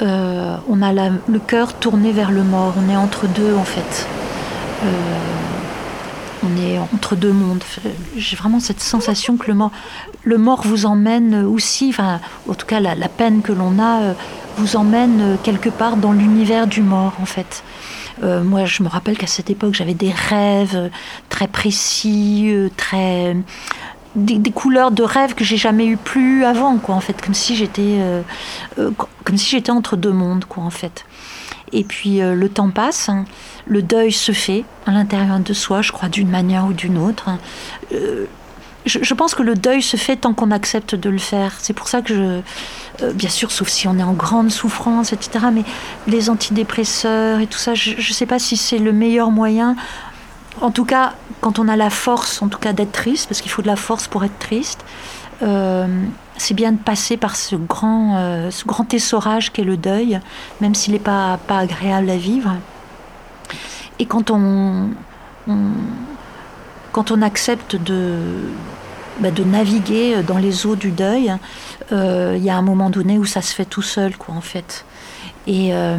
[0.00, 2.74] on a le cœur tourné vers le mort.
[2.78, 4.06] On est entre deux en fait
[6.42, 7.62] on est entre deux mondes.
[8.16, 9.70] J'ai vraiment cette sensation que le mort,
[10.22, 14.12] le mort vous emmène aussi, enfin, en tout cas la, peine que l'on a euh,
[14.56, 17.62] vous emmène quelque part dans l'univers du mort en fait.
[18.22, 20.90] Euh, moi, je me rappelle qu'à cette époque, j'avais des rêves
[21.30, 23.36] très précis, euh, très
[24.14, 26.94] des, couleurs de rêves que j'ai jamais eu plus avant, quoi.
[26.94, 27.98] En fait, comme si j'étais,
[29.24, 30.64] comme si j'étais entre deux mondes, quoi.
[30.64, 31.04] En fait.
[31.72, 33.08] Et puis le temps passe.
[33.08, 33.24] Hein
[33.70, 37.30] le deuil se fait à l'intérieur de soi, je crois, d'une manière ou d'une autre.
[37.92, 38.26] Euh,
[38.84, 41.54] je, pense que le deuil se fait tant qu'on accepte de le faire.
[41.60, 45.12] C'est pour ça que je, euh, bien sûr, sauf si on est en grande souffrance,
[45.12, 45.46] etc.
[45.52, 45.62] Mais
[46.08, 49.76] les antidépresseurs et tout ça, je ne sais pas si c'est le meilleur moyen.
[50.60, 53.50] En tout cas, quand on a la force, en tout cas, d'être triste, parce qu'il
[53.50, 54.84] faut de la force pour être triste.
[55.42, 55.86] Euh,
[56.36, 60.20] c'est bien de passer par ce grand, ce grand essorage qu'est le deuil,
[60.60, 62.56] même s'il n'est pas, pas agréable à vivre.
[63.98, 64.88] Et quand on,
[66.92, 68.18] quand on accepte de,
[69.20, 71.34] bah, de naviguer dans les eaux du deuil,
[71.92, 74.40] euh, il y a un moment donné où ça se fait tout seul, quoi, en
[74.40, 74.84] fait.
[75.46, 75.98] Et, euh,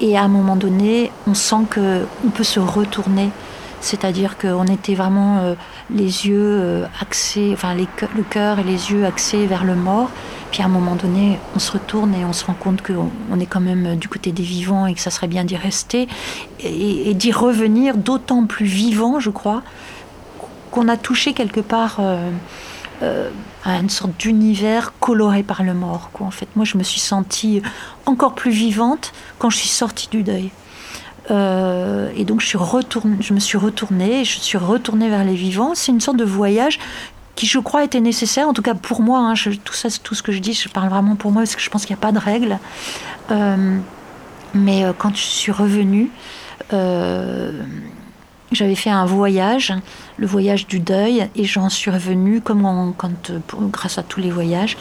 [0.00, 3.30] et à un moment donné, on sent qu'on peut se retourner.
[3.84, 5.54] C'est-à-dire qu'on était vraiment euh,
[5.90, 10.10] les yeux axés, enfin le cœur et les yeux axés vers le mort.
[10.50, 13.46] Puis à un moment donné, on se retourne et on se rend compte qu'on est
[13.46, 16.08] quand même du côté des vivants et que ça serait bien d'y rester
[16.60, 19.62] et, d'y revenir d'autant plus vivant, je crois,
[20.70, 22.30] qu'on a touché quelque part euh,
[23.02, 23.30] euh,
[23.64, 26.10] à une sorte d'univers coloré par le mort.
[26.20, 27.60] En fait, moi, je me suis sentie
[28.06, 30.52] encore plus vivante quand je suis sortie du deuil.
[31.30, 32.56] Euh, et donc je,
[33.34, 35.74] me suis retournée, je suis retournée vers les vivants.
[35.74, 36.78] C'est une sorte de voyage
[37.34, 39.34] qui je crois était nécessaire, en tout cas pour moi, hein,
[39.64, 41.68] tout ça, tout ce que je dis, je parle vraiment pour moi parce que je
[41.68, 42.58] pense qu'il n'y a pas de règle.
[43.30, 43.78] Euh,
[44.54, 46.10] mais euh, quand je suis revenue,
[48.52, 49.72] j'avais fait un voyage,
[50.16, 53.32] le voyage du deuil, et j'en suis revenue, comme quand,
[53.70, 54.76] grâce à tous les voyages,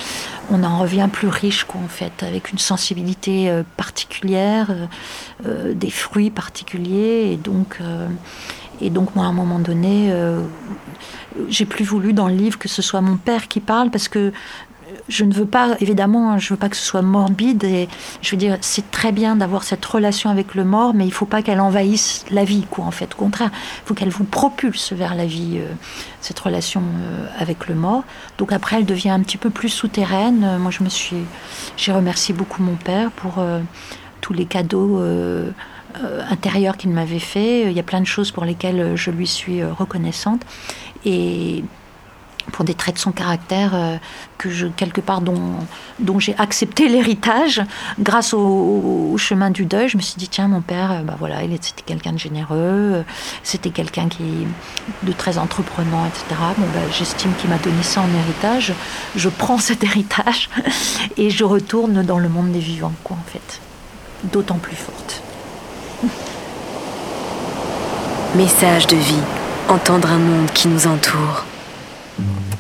[0.52, 4.70] on en revient plus riche, quoi, en fait, avec une sensibilité particulière,
[5.44, 7.80] des fruits particuliers, et donc,
[8.82, 10.14] et donc moi, à un moment donné,
[11.50, 14.32] j'ai plus voulu dans le livre que ce soit mon père qui parle parce que
[15.10, 17.90] je ne veux pas, évidemment, je veux pas que ce soit morbide et
[18.22, 21.26] je veux dire, c'est très bien d'avoir cette relation avec le mort, mais il faut
[21.26, 23.14] pas qu'elle envahisse la vie, quoi, en fait.
[23.14, 25.68] Au contraire, il faut qu'elle vous propulse vers la vie, euh,
[26.22, 28.04] cette relation euh, avec le mort.
[28.38, 30.58] Donc après, elle devient un petit peu plus souterraine.
[30.60, 31.26] moi, je me suis,
[31.76, 33.60] j'ai remercié beaucoup mon père pour euh,
[34.22, 35.04] tous les cadeaux
[36.30, 37.64] intérieurs qu'il m'avait fait.
[37.64, 40.42] Il y a plein de choses pour lesquelles je lui suis reconnaissante
[41.06, 41.64] et
[42.52, 43.98] pour des traits de son caractère euh,
[44.38, 45.56] que je quelque part dont,
[46.20, 47.62] j'ai accepté l'héritage
[48.00, 49.88] grâce au, chemin du deuil.
[49.88, 52.58] Je me suis dit tiens mon père euh, bah voilà il c'était quelqu'un de généreux
[52.58, 53.04] euh,
[53.44, 54.24] c'était quelqu'un qui
[55.04, 58.74] de très entreprenant etc bon bah, j'estime qu'il m'a donné ça en héritage.
[59.16, 60.50] Je prends cet héritage
[61.18, 63.62] et je retourne dans le monde des vivants quoi en fait.
[64.32, 65.22] D'autant plus forte.
[68.36, 69.22] Message de vie.
[69.70, 71.46] Entendre un monde qui nous entoure.
[72.20, 72.53] Des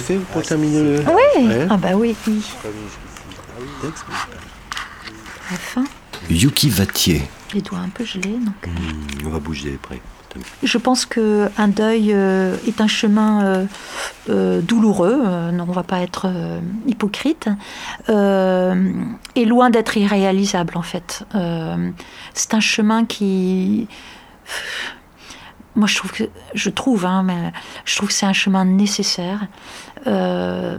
[0.00, 1.00] fait pour terminer le.
[1.06, 1.46] Oui.
[1.46, 1.66] Ouais.
[1.70, 2.42] Ah bah oui, oui.
[2.64, 3.86] Ah.
[5.50, 5.84] La fin.
[6.28, 7.22] Yuki Vatier.
[7.54, 8.54] Les doigts un peu gelés, donc.
[8.66, 10.00] Hmm, on va bouger après.
[10.62, 13.64] Je pense que un deuil euh, est un chemin euh,
[14.28, 15.20] euh, douloureux.
[15.26, 17.48] euh, non, on va pas être euh, hypocrite.
[18.08, 18.92] euh,
[19.34, 21.24] et loin d'être irréalisable en fait.
[21.34, 21.90] Euh,
[22.32, 23.88] c'est un chemin qui,
[25.76, 27.52] moi je trouve que je trouve, hein,
[27.84, 29.46] je trouve que c'est un chemin nécessaire.
[30.06, 30.78] euh,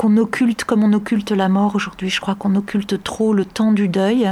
[0.00, 2.08] qu'on occulte comme on occulte la mort aujourd'hui.
[2.08, 4.30] Je crois qu'on occulte trop le temps du deuil,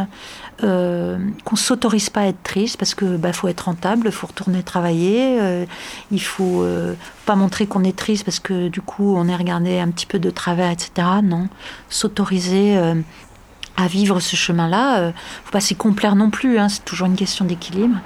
[0.64, 4.62] euh, qu'on s'autorise pas à être triste parce que bah, faut être rentable, faut retourner
[4.62, 5.66] travailler, euh,
[6.10, 6.94] il faut euh,
[7.26, 10.18] pas montrer qu'on est triste parce que du coup on est regardé un petit peu
[10.18, 11.06] de travers, etc.
[11.22, 11.48] Non,
[11.90, 12.94] s'autoriser euh,
[13.78, 15.12] à vivre ce chemin-là, euh,
[15.44, 16.58] faut pas s'y complaire non plus.
[16.58, 17.96] hein, c'est toujours une question d'équilibre,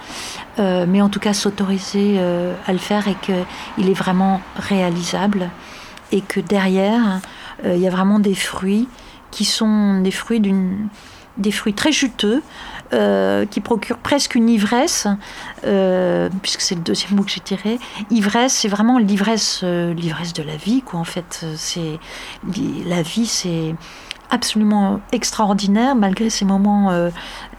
[0.59, 5.49] Euh, mais en tout cas s'autoriser euh, à le faire et qu'il est vraiment réalisable
[6.12, 7.20] et que derrière
[7.64, 8.87] il y a vraiment des fruits
[9.31, 10.89] qui sont des fruits d'une
[11.39, 12.43] des fruits très juteux
[13.51, 15.07] qui procurent presque une ivresse
[16.43, 17.79] puisque c'est le deuxième mot que j'ai tiré.
[18.11, 21.47] Ivresse c'est vraiment l'ivresse l'ivresse de la vie quoi en fait.
[21.57, 21.99] C'est
[22.85, 23.75] la vie c'est
[24.33, 27.11] absolument extraordinaire malgré ces moments euh,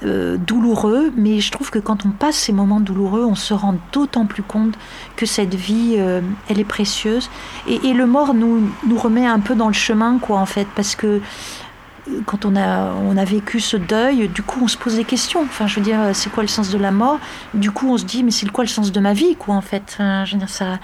[0.04, 1.14] euh, douloureux.
[1.16, 4.44] Mais je trouve que quand on passe ces moments douloureux on se rend d'autant plus
[4.44, 4.74] compte
[5.16, 6.20] que cette vie euh,
[6.50, 7.30] elle est précieuse.
[7.68, 10.68] Et, et le mort nous, nous remet un peu dans le chemin quoi en fait.
[10.76, 11.22] Parce que
[12.26, 15.42] quand on a, on a vécu ce deuil, du coup, on se pose des questions.
[15.42, 17.20] Enfin, je veux dire, c'est quoi le sens de la mort?
[17.54, 19.62] Du coup, on se dit, mais c'est quoi le sens de ma vie, quoi, en
[19.62, 19.96] fait?
[20.00, 20.80] Je veux dire, ça.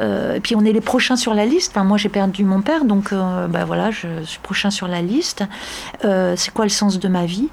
[0.00, 1.72] euh, puis, on est les prochains sur la liste.
[1.72, 5.02] Enfin, moi, j'ai perdu mon père, donc, euh, bah, voilà, je suis prochain sur la
[5.02, 5.44] liste.
[6.04, 7.48] Euh, c'est quoi le sens de ma vie?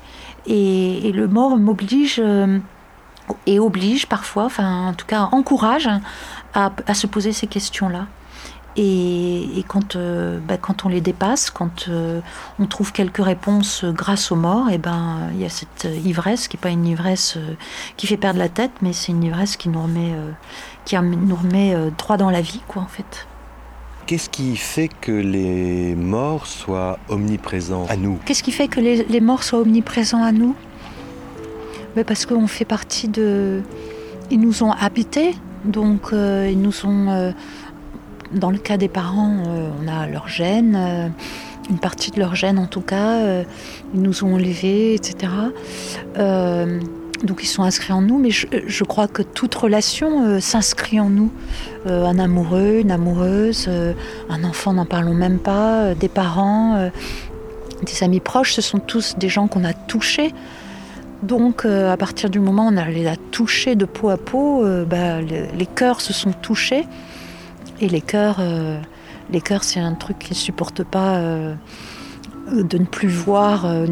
[0.48, 2.58] Et, le mort m'oblige euh,
[3.46, 5.90] et oblige parfois, enfin, en tout cas, encourage
[6.56, 8.08] à se poser ces questions-là.
[8.76, 12.22] Et, et quand, euh, bah, quand on les dépasse, quand euh,
[12.60, 16.58] on trouve quelques réponses grâce aux morts, et ben il y a cette ivresse qui
[16.58, 17.54] n'est pas une ivresse euh,
[17.98, 20.32] qui fait perdre la tête, mais c'est une ivresse qui nous remet, euh,
[20.86, 23.28] qui nous remet euh, droit dans la vie, quoi, en fait.
[24.08, 28.18] Qu'est-ce qui fait que les morts soient omniprésents à nous?
[28.26, 30.56] Qu'est-ce qui fait que les, les morts soient omniprésents à nous?
[31.96, 33.62] Ben, Parce qu'on fait partie de.
[34.32, 37.12] Ils nous ont habités, donc euh, ils nous ont.
[37.12, 37.32] euh,
[38.34, 41.08] dans le cas des parents, euh, on a leur gène, euh,
[41.70, 43.44] une partie de leur gène en tout cas, euh,
[43.94, 45.32] ils nous ont élevés, etc.
[47.24, 51.32] Donc ils sont inscrits en nous, mais je, crois que toute relation s'inscrit en nous.
[51.86, 53.70] Un amoureux, une amoureuse,
[54.30, 56.90] un enfant, n'en parlons même pas, des parents,
[57.82, 60.34] des amis proches, ce sont tous des gens qu'on a touchés.
[61.22, 64.66] Donc à partir du moment où on a les a touchés de peau à peau,
[64.86, 66.86] bah, le- les cœurs se sont touchés.
[67.82, 68.80] Et les cœurs, euh,
[69.32, 71.56] les cœurs, c'est un truc qui ne supporte pas euh,
[72.52, 73.88] de ne plus voir, euh,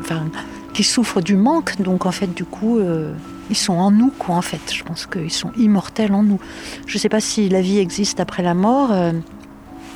[0.00, 0.26] enfin,
[0.72, 1.80] qui souffrent du manque.
[1.80, 2.80] Donc en fait, du coup,
[3.50, 4.36] ils sont en nous, quoi.
[4.36, 6.38] En fait, je pense qu'ils sont immortels en nous.
[6.86, 8.90] Je ne sais pas si la vie existe après la mort.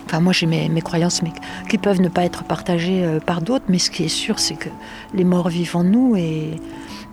[0.06, 1.32] Enfin, moi, j'ai mes, croyances, mais
[1.68, 3.66] qui peuvent ne pas être partagées par d'autres.
[3.68, 4.68] Mais ce qui est sûr, c'est que
[5.14, 6.60] les morts vivent en nous et,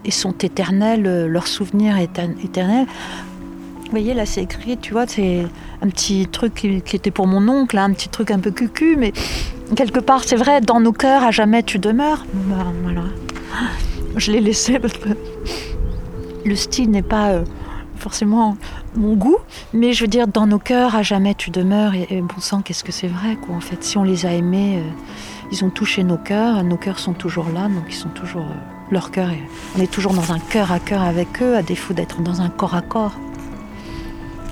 [0.10, 1.28] sont éternels.
[1.28, 2.88] Leur souvenir est éter- éternel.
[3.90, 5.48] Vous voyez, là, c'est écrit, tu vois, c'est
[5.82, 8.96] un petit truc qui, était pour mon oncle, hein, un petit truc un peu cucu,
[8.96, 9.14] mais
[9.76, 12.24] quelque part, c'est vrai, dans nos cœurs, à jamais tu demeures.
[12.34, 12.66] Bah.
[14.16, 15.10] Je l'ai laissé parce que
[16.46, 17.44] le style n'est pas euh,
[17.96, 18.58] forcément
[18.96, 19.38] mon goût,
[19.74, 21.96] mais je veux dire, dans nos cœurs, à jamais tu demeures.
[21.96, 23.84] Et, et bon sang, qu'est-ce que c'est vrai, quoi, en fait.
[23.84, 24.90] Si on les a aimés, euh,
[25.52, 28.46] ils ont touché nos cœurs, nos cœurs sont toujours là, donc ils sont toujours.
[28.46, 29.30] euh, leur cœur,
[29.78, 32.50] on est toujours dans un cœur à cœur avec eux, à défaut d'être dans un
[32.50, 33.14] corps à corps.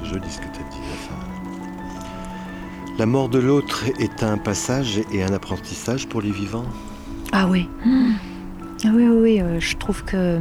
[0.09, 0.77] Joli ce que tu as dit,
[2.97, 6.65] la mort de l'autre est un passage et un apprentissage pour les vivants
[7.31, 7.67] Ah oui.
[7.85, 9.41] Ah oui, oui, oui.
[9.41, 10.39] euh, je trouve que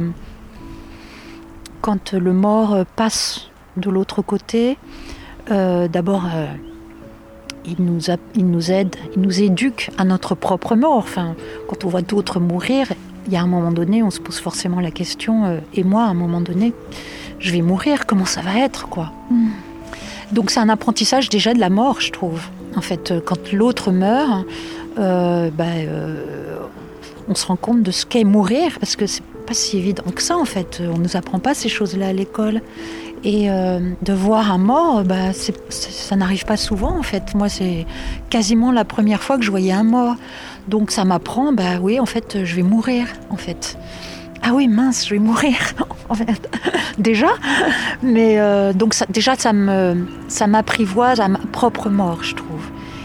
[1.81, 4.77] quand le mort passe de l'autre côté,
[5.51, 6.47] euh, d'abord, euh,
[7.65, 10.97] il, nous aide, il nous éduque à notre propre mort.
[10.97, 11.35] Enfin,
[11.67, 12.87] quand on voit d'autres mourir,
[13.27, 16.07] il y a un moment donné, on se pose forcément la question, et moi, à
[16.07, 16.73] un moment donné,
[17.39, 19.11] je vais mourir, comment ça va être, quoi
[20.31, 22.41] Donc c'est un apprentissage déjà de la mort, je trouve.
[22.75, 24.45] En fait, euh, quand l'autre meurt,
[24.97, 26.57] euh, ben, euh,
[27.27, 30.21] on se rend compte de ce qu'est mourir, parce que c'est pas si évident que
[30.21, 30.81] ça en fait.
[30.93, 32.61] On nous apprend pas ces choses-là à l'école.
[33.23, 35.33] Et euh, de voir un mort, bah,
[35.69, 37.33] ça n'arrive pas souvent en fait.
[37.33, 37.85] Moi, c'est
[38.29, 40.15] quasiment la première fois que je voyais un mort.
[40.67, 43.77] Donc ça m'apprend, bah oui, en fait, je vais mourir en fait.
[44.43, 45.55] Ah oui, mince, je vais mourir
[46.97, 47.29] déjà.
[48.03, 52.47] Mais euh, donc ça, déjà, ça m'apprivoise à ma propre mort, je trouve.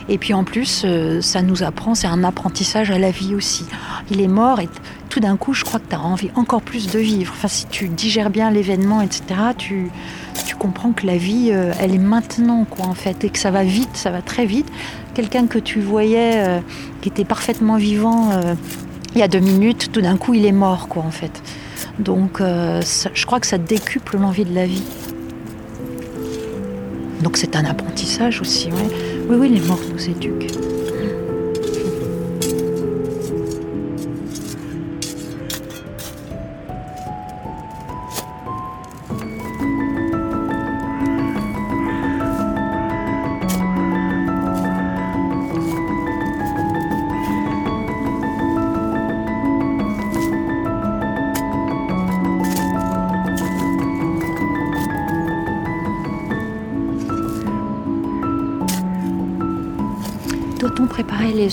[0.09, 3.65] Et puis en plus, euh, ça nous apprend, c'est un apprentissage à la vie aussi.
[4.11, 4.69] Il est mort et
[5.09, 7.33] tout d'un coup, je crois que tu as envie encore plus de vivre.
[7.37, 9.23] Enfin, si tu digères bien l'événement, etc.,
[9.57, 9.91] tu,
[10.47, 13.51] tu comprends que la vie, euh, elle est maintenant, quoi, en fait, et que ça
[13.51, 14.67] va vite, ça va très vite.
[15.15, 16.63] Quelqu'un que tu voyais,
[17.03, 18.31] qui était parfaitement vivant
[19.15, 21.43] il y a deux minutes, tout d'un coup, il est mort, quoi, en fait.
[21.99, 24.83] Donc, je crois que ça décuple l'envie de la vie.
[27.23, 28.89] Donc, c'est un apprentissage aussi, ouais.
[29.29, 30.51] Oui, oui, les morts nous éduquent.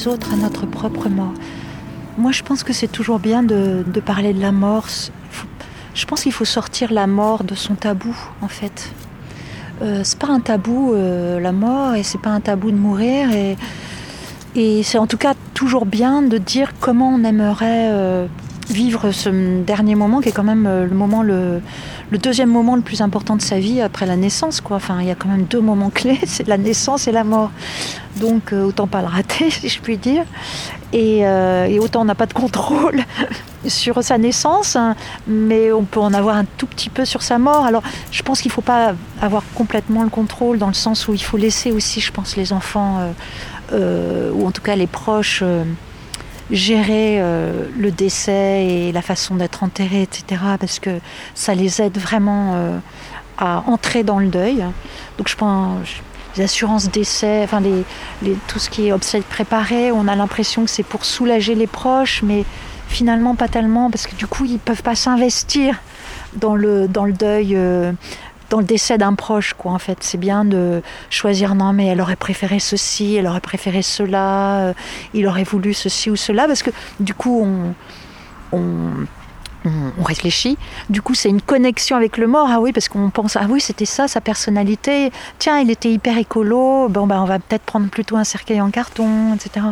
[0.08, 1.34] Autres à notre propre mort
[2.18, 4.88] Moi, je pense que c'est toujours bien de, parler de la mort.
[5.94, 8.92] je pense qu'il faut sortir la mort de son tabou, en fait.
[9.82, 13.32] Euh, c'est pas un tabou euh, la mort et c'est pas un tabou de mourir
[13.32, 13.56] et,
[14.54, 18.28] et c'est en tout cas toujours bien de dire comment on aimerait euh,
[18.70, 19.30] vivre ce
[19.64, 21.62] dernier moment qui est quand même euh, le moment le,
[22.12, 24.78] deuxième moment le plus important de sa vie après la naissance quoi.
[24.78, 27.52] Enfin il y a quand même deux moments clés c'est la naissance et la mort
[28.18, 30.26] donc euh, autant pas le rater, si je puis dire.
[30.92, 33.00] Et, euh, autant on n'a pas de contrôle
[33.68, 34.96] sur sa naissance, hein,
[35.28, 37.66] mais on peut en avoir un tout petit peu sur sa mort.
[37.66, 41.14] Alors je pense qu'il ne faut pas avoir complètement le contrôle dans le sens où
[41.14, 43.00] il faut laisser aussi, je pense, les enfants,
[43.72, 45.44] ou en tout cas les proches,
[46.52, 50.42] gérer le décès et la façon d'être enterré, etc.
[50.60, 51.00] Parce que
[51.36, 52.82] ça les aide vraiment
[53.38, 54.64] à entrer dans le deuil.
[55.18, 55.88] Donc je pense
[56.38, 57.62] les assurances d'essai, enfin
[58.48, 62.22] tout ce qui est obsèques préparé, on a l'impression que c'est pour soulager les proches,
[62.24, 62.46] mais
[62.88, 65.76] finalement pas tellement, parce que du coup ils peuvent pas s'investir
[66.36, 67.56] dans le, dans le deuil.
[67.56, 67.92] Euh,
[68.50, 70.00] dans le décès d'un proche, quoi, en fait.
[70.02, 74.74] C'est bien de choisir, non, mais elle aurait préféré ceci, elle aurait préféré cela, euh,
[75.14, 79.08] il aurait voulu ceci ou cela, parce que du coup, on, on
[79.66, 80.58] on, réfléchit.
[80.90, 82.48] Du coup, c'est une connexion avec le mort.
[82.50, 85.12] Ah oui, parce qu'on pense, ah oui, c'était ça, sa personnalité.
[85.38, 86.88] Tiens, il était hyper écolo.
[86.90, 89.66] Bon, ben, on va peut-être prendre plutôt un cercueil en carton, etc.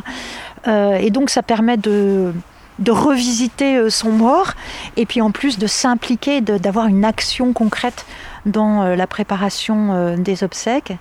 [0.68, 2.34] Euh, et donc, ça permet de,
[2.80, 4.54] de revisiter euh, son mort
[4.98, 8.06] et puis en plus de s'impliquer, d'avoir une action concrète
[8.48, 10.94] dans euh, la préparation euh, des obsèques.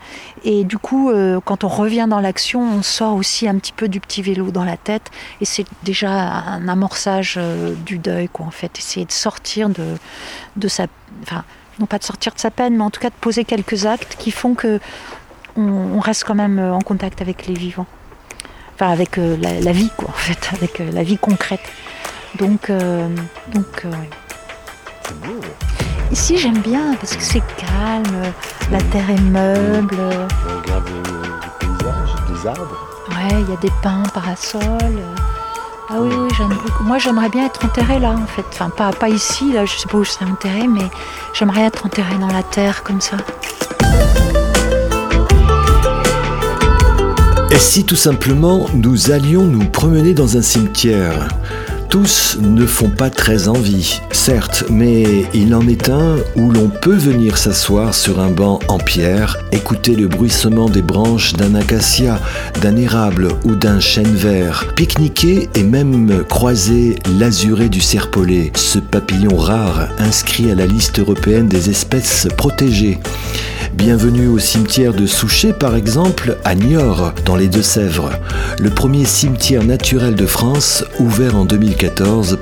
[0.44, 3.88] Et du coup, euh, quand on revient dans l'action, on sort aussi un petit peu
[3.88, 5.11] du petit vélo dans la tête.
[5.40, 7.38] Et c'est déjà un amorçage
[7.86, 8.78] du deuil, quoi, en fait.
[8.78, 9.94] Essayer de sortir de,
[10.57, 10.86] de sa.
[11.22, 11.44] Enfin,
[11.78, 14.16] non pas de sortir de sa peine, mais en tout cas de poser quelques actes
[14.18, 14.80] qui font que
[15.57, 17.86] on, reste quand même en contact avec les vivants.
[18.74, 21.61] Enfin, avec la, vie, quoi, en fait, avec la vie concrète.
[22.38, 22.70] Donc,
[23.53, 23.86] donc
[25.03, 25.40] C'est beau.
[26.12, 28.32] Ici, j'aime bien parce que c'est calme,
[28.70, 29.96] la terre est meuble.
[29.98, 32.76] On regarde les paysages, des arbres.
[33.11, 35.02] Ouais, il y a des pins, parasols.
[35.88, 36.84] Ah oui, oui, j'aime beaucoup.
[36.84, 38.44] Moi, j'aimerais bien être enterrée là, en fait.
[38.52, 40.88] Enfin, pas, pas ici, là, je sais pas où je serais enterrée, mais
[41.32, 43.16] j'aimerais être enterrée dans la terre, comme ça.
[47.50, 51.28] Et si tout simplement nous allions nous promener dans un cimetière?
[51.89, 56.97] Tous ne font pas très envie, certes, mais il en est un où l'on peut
[56.97, 62.20] venir s'asseoir sur un banc en pierre, écouter le bruissement des branches d'un acacia,
[62.61, 69.37] d'un érable ou d'un chêne vert, pique-niquer et même croiser l'azuré du serpolet, ce papillon
[69.37, 72.99] rare inscrit à la liste européenne des espèces protégées.
[73.74, 78.11] Bienvenue au cimetière de Souchet par exemple, à Niort, dans les Deux-Sèvres,
[78.59, 81.45] le premier cimetière naturel de France ouvert en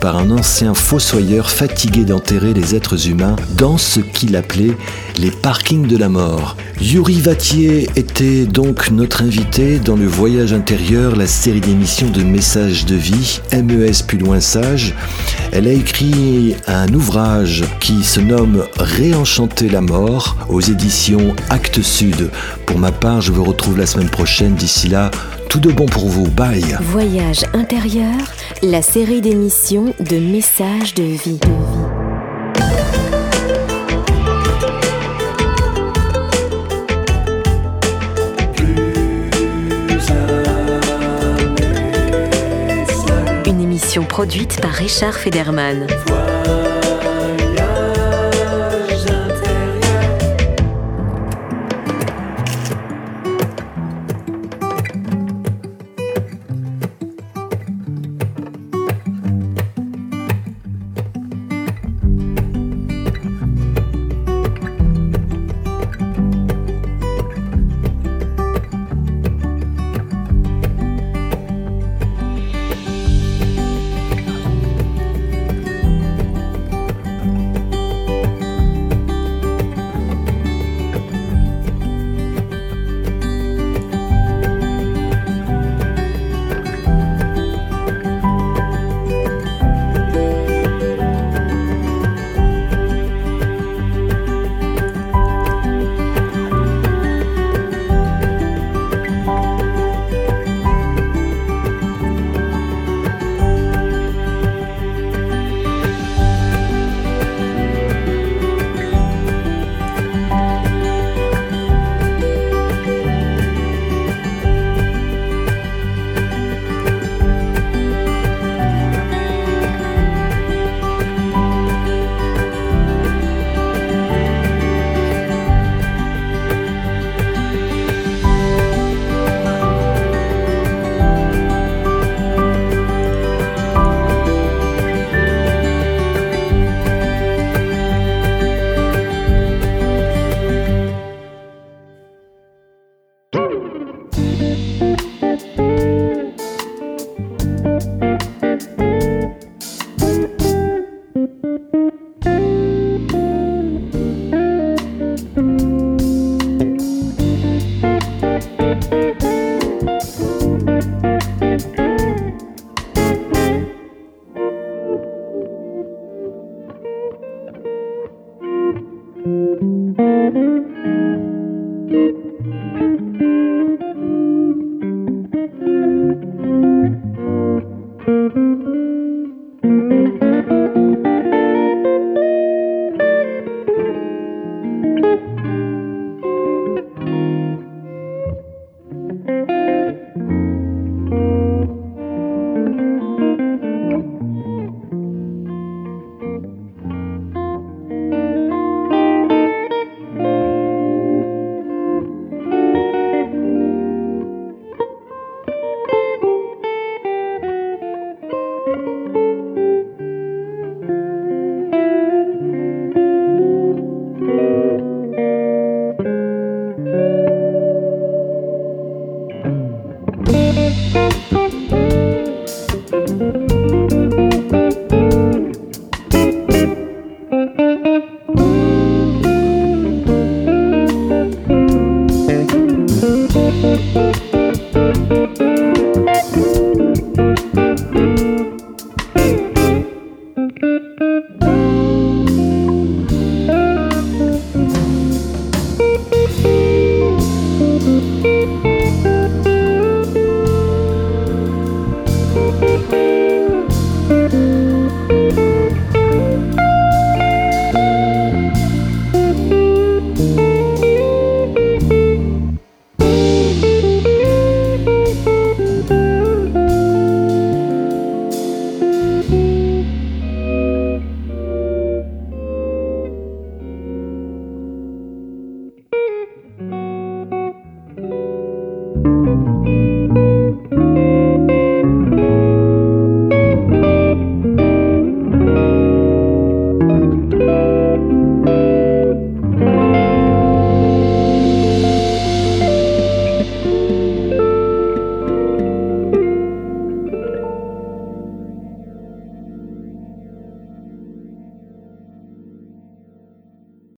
[0.01, 4.76] par un ancien fossoyeur fatigué d'enterrer les êtres humains dans ce qu'il appelait
[5.18, 6.57] les parkings de la mort.
[6.80, 12.87] Yuri Vatier était donc notre invité dans le Voyage intérieur, la série d'émissions de messages
[12.87, 14.95] de vie, MES plus loin sage.
[15.53, 22.30] Elle a écrit un ouvrage qui se nomme Réenchanter la mort aux éditions Actes Sud.
[22.66, 24.55] Pour ma part, je vous retrouve la semaine prochaine.
[24.55, 25.11] D'ici là,
[25.49, 26.28] tout de bon pour vous.
[26.28, 26.76] Bye.
[26.80, 28.16] Voyage intérieur,
[28.62, 31.39] la série d'émission de messages de vie.
[43.47, 45.87] Une émission produite par Richard Federman.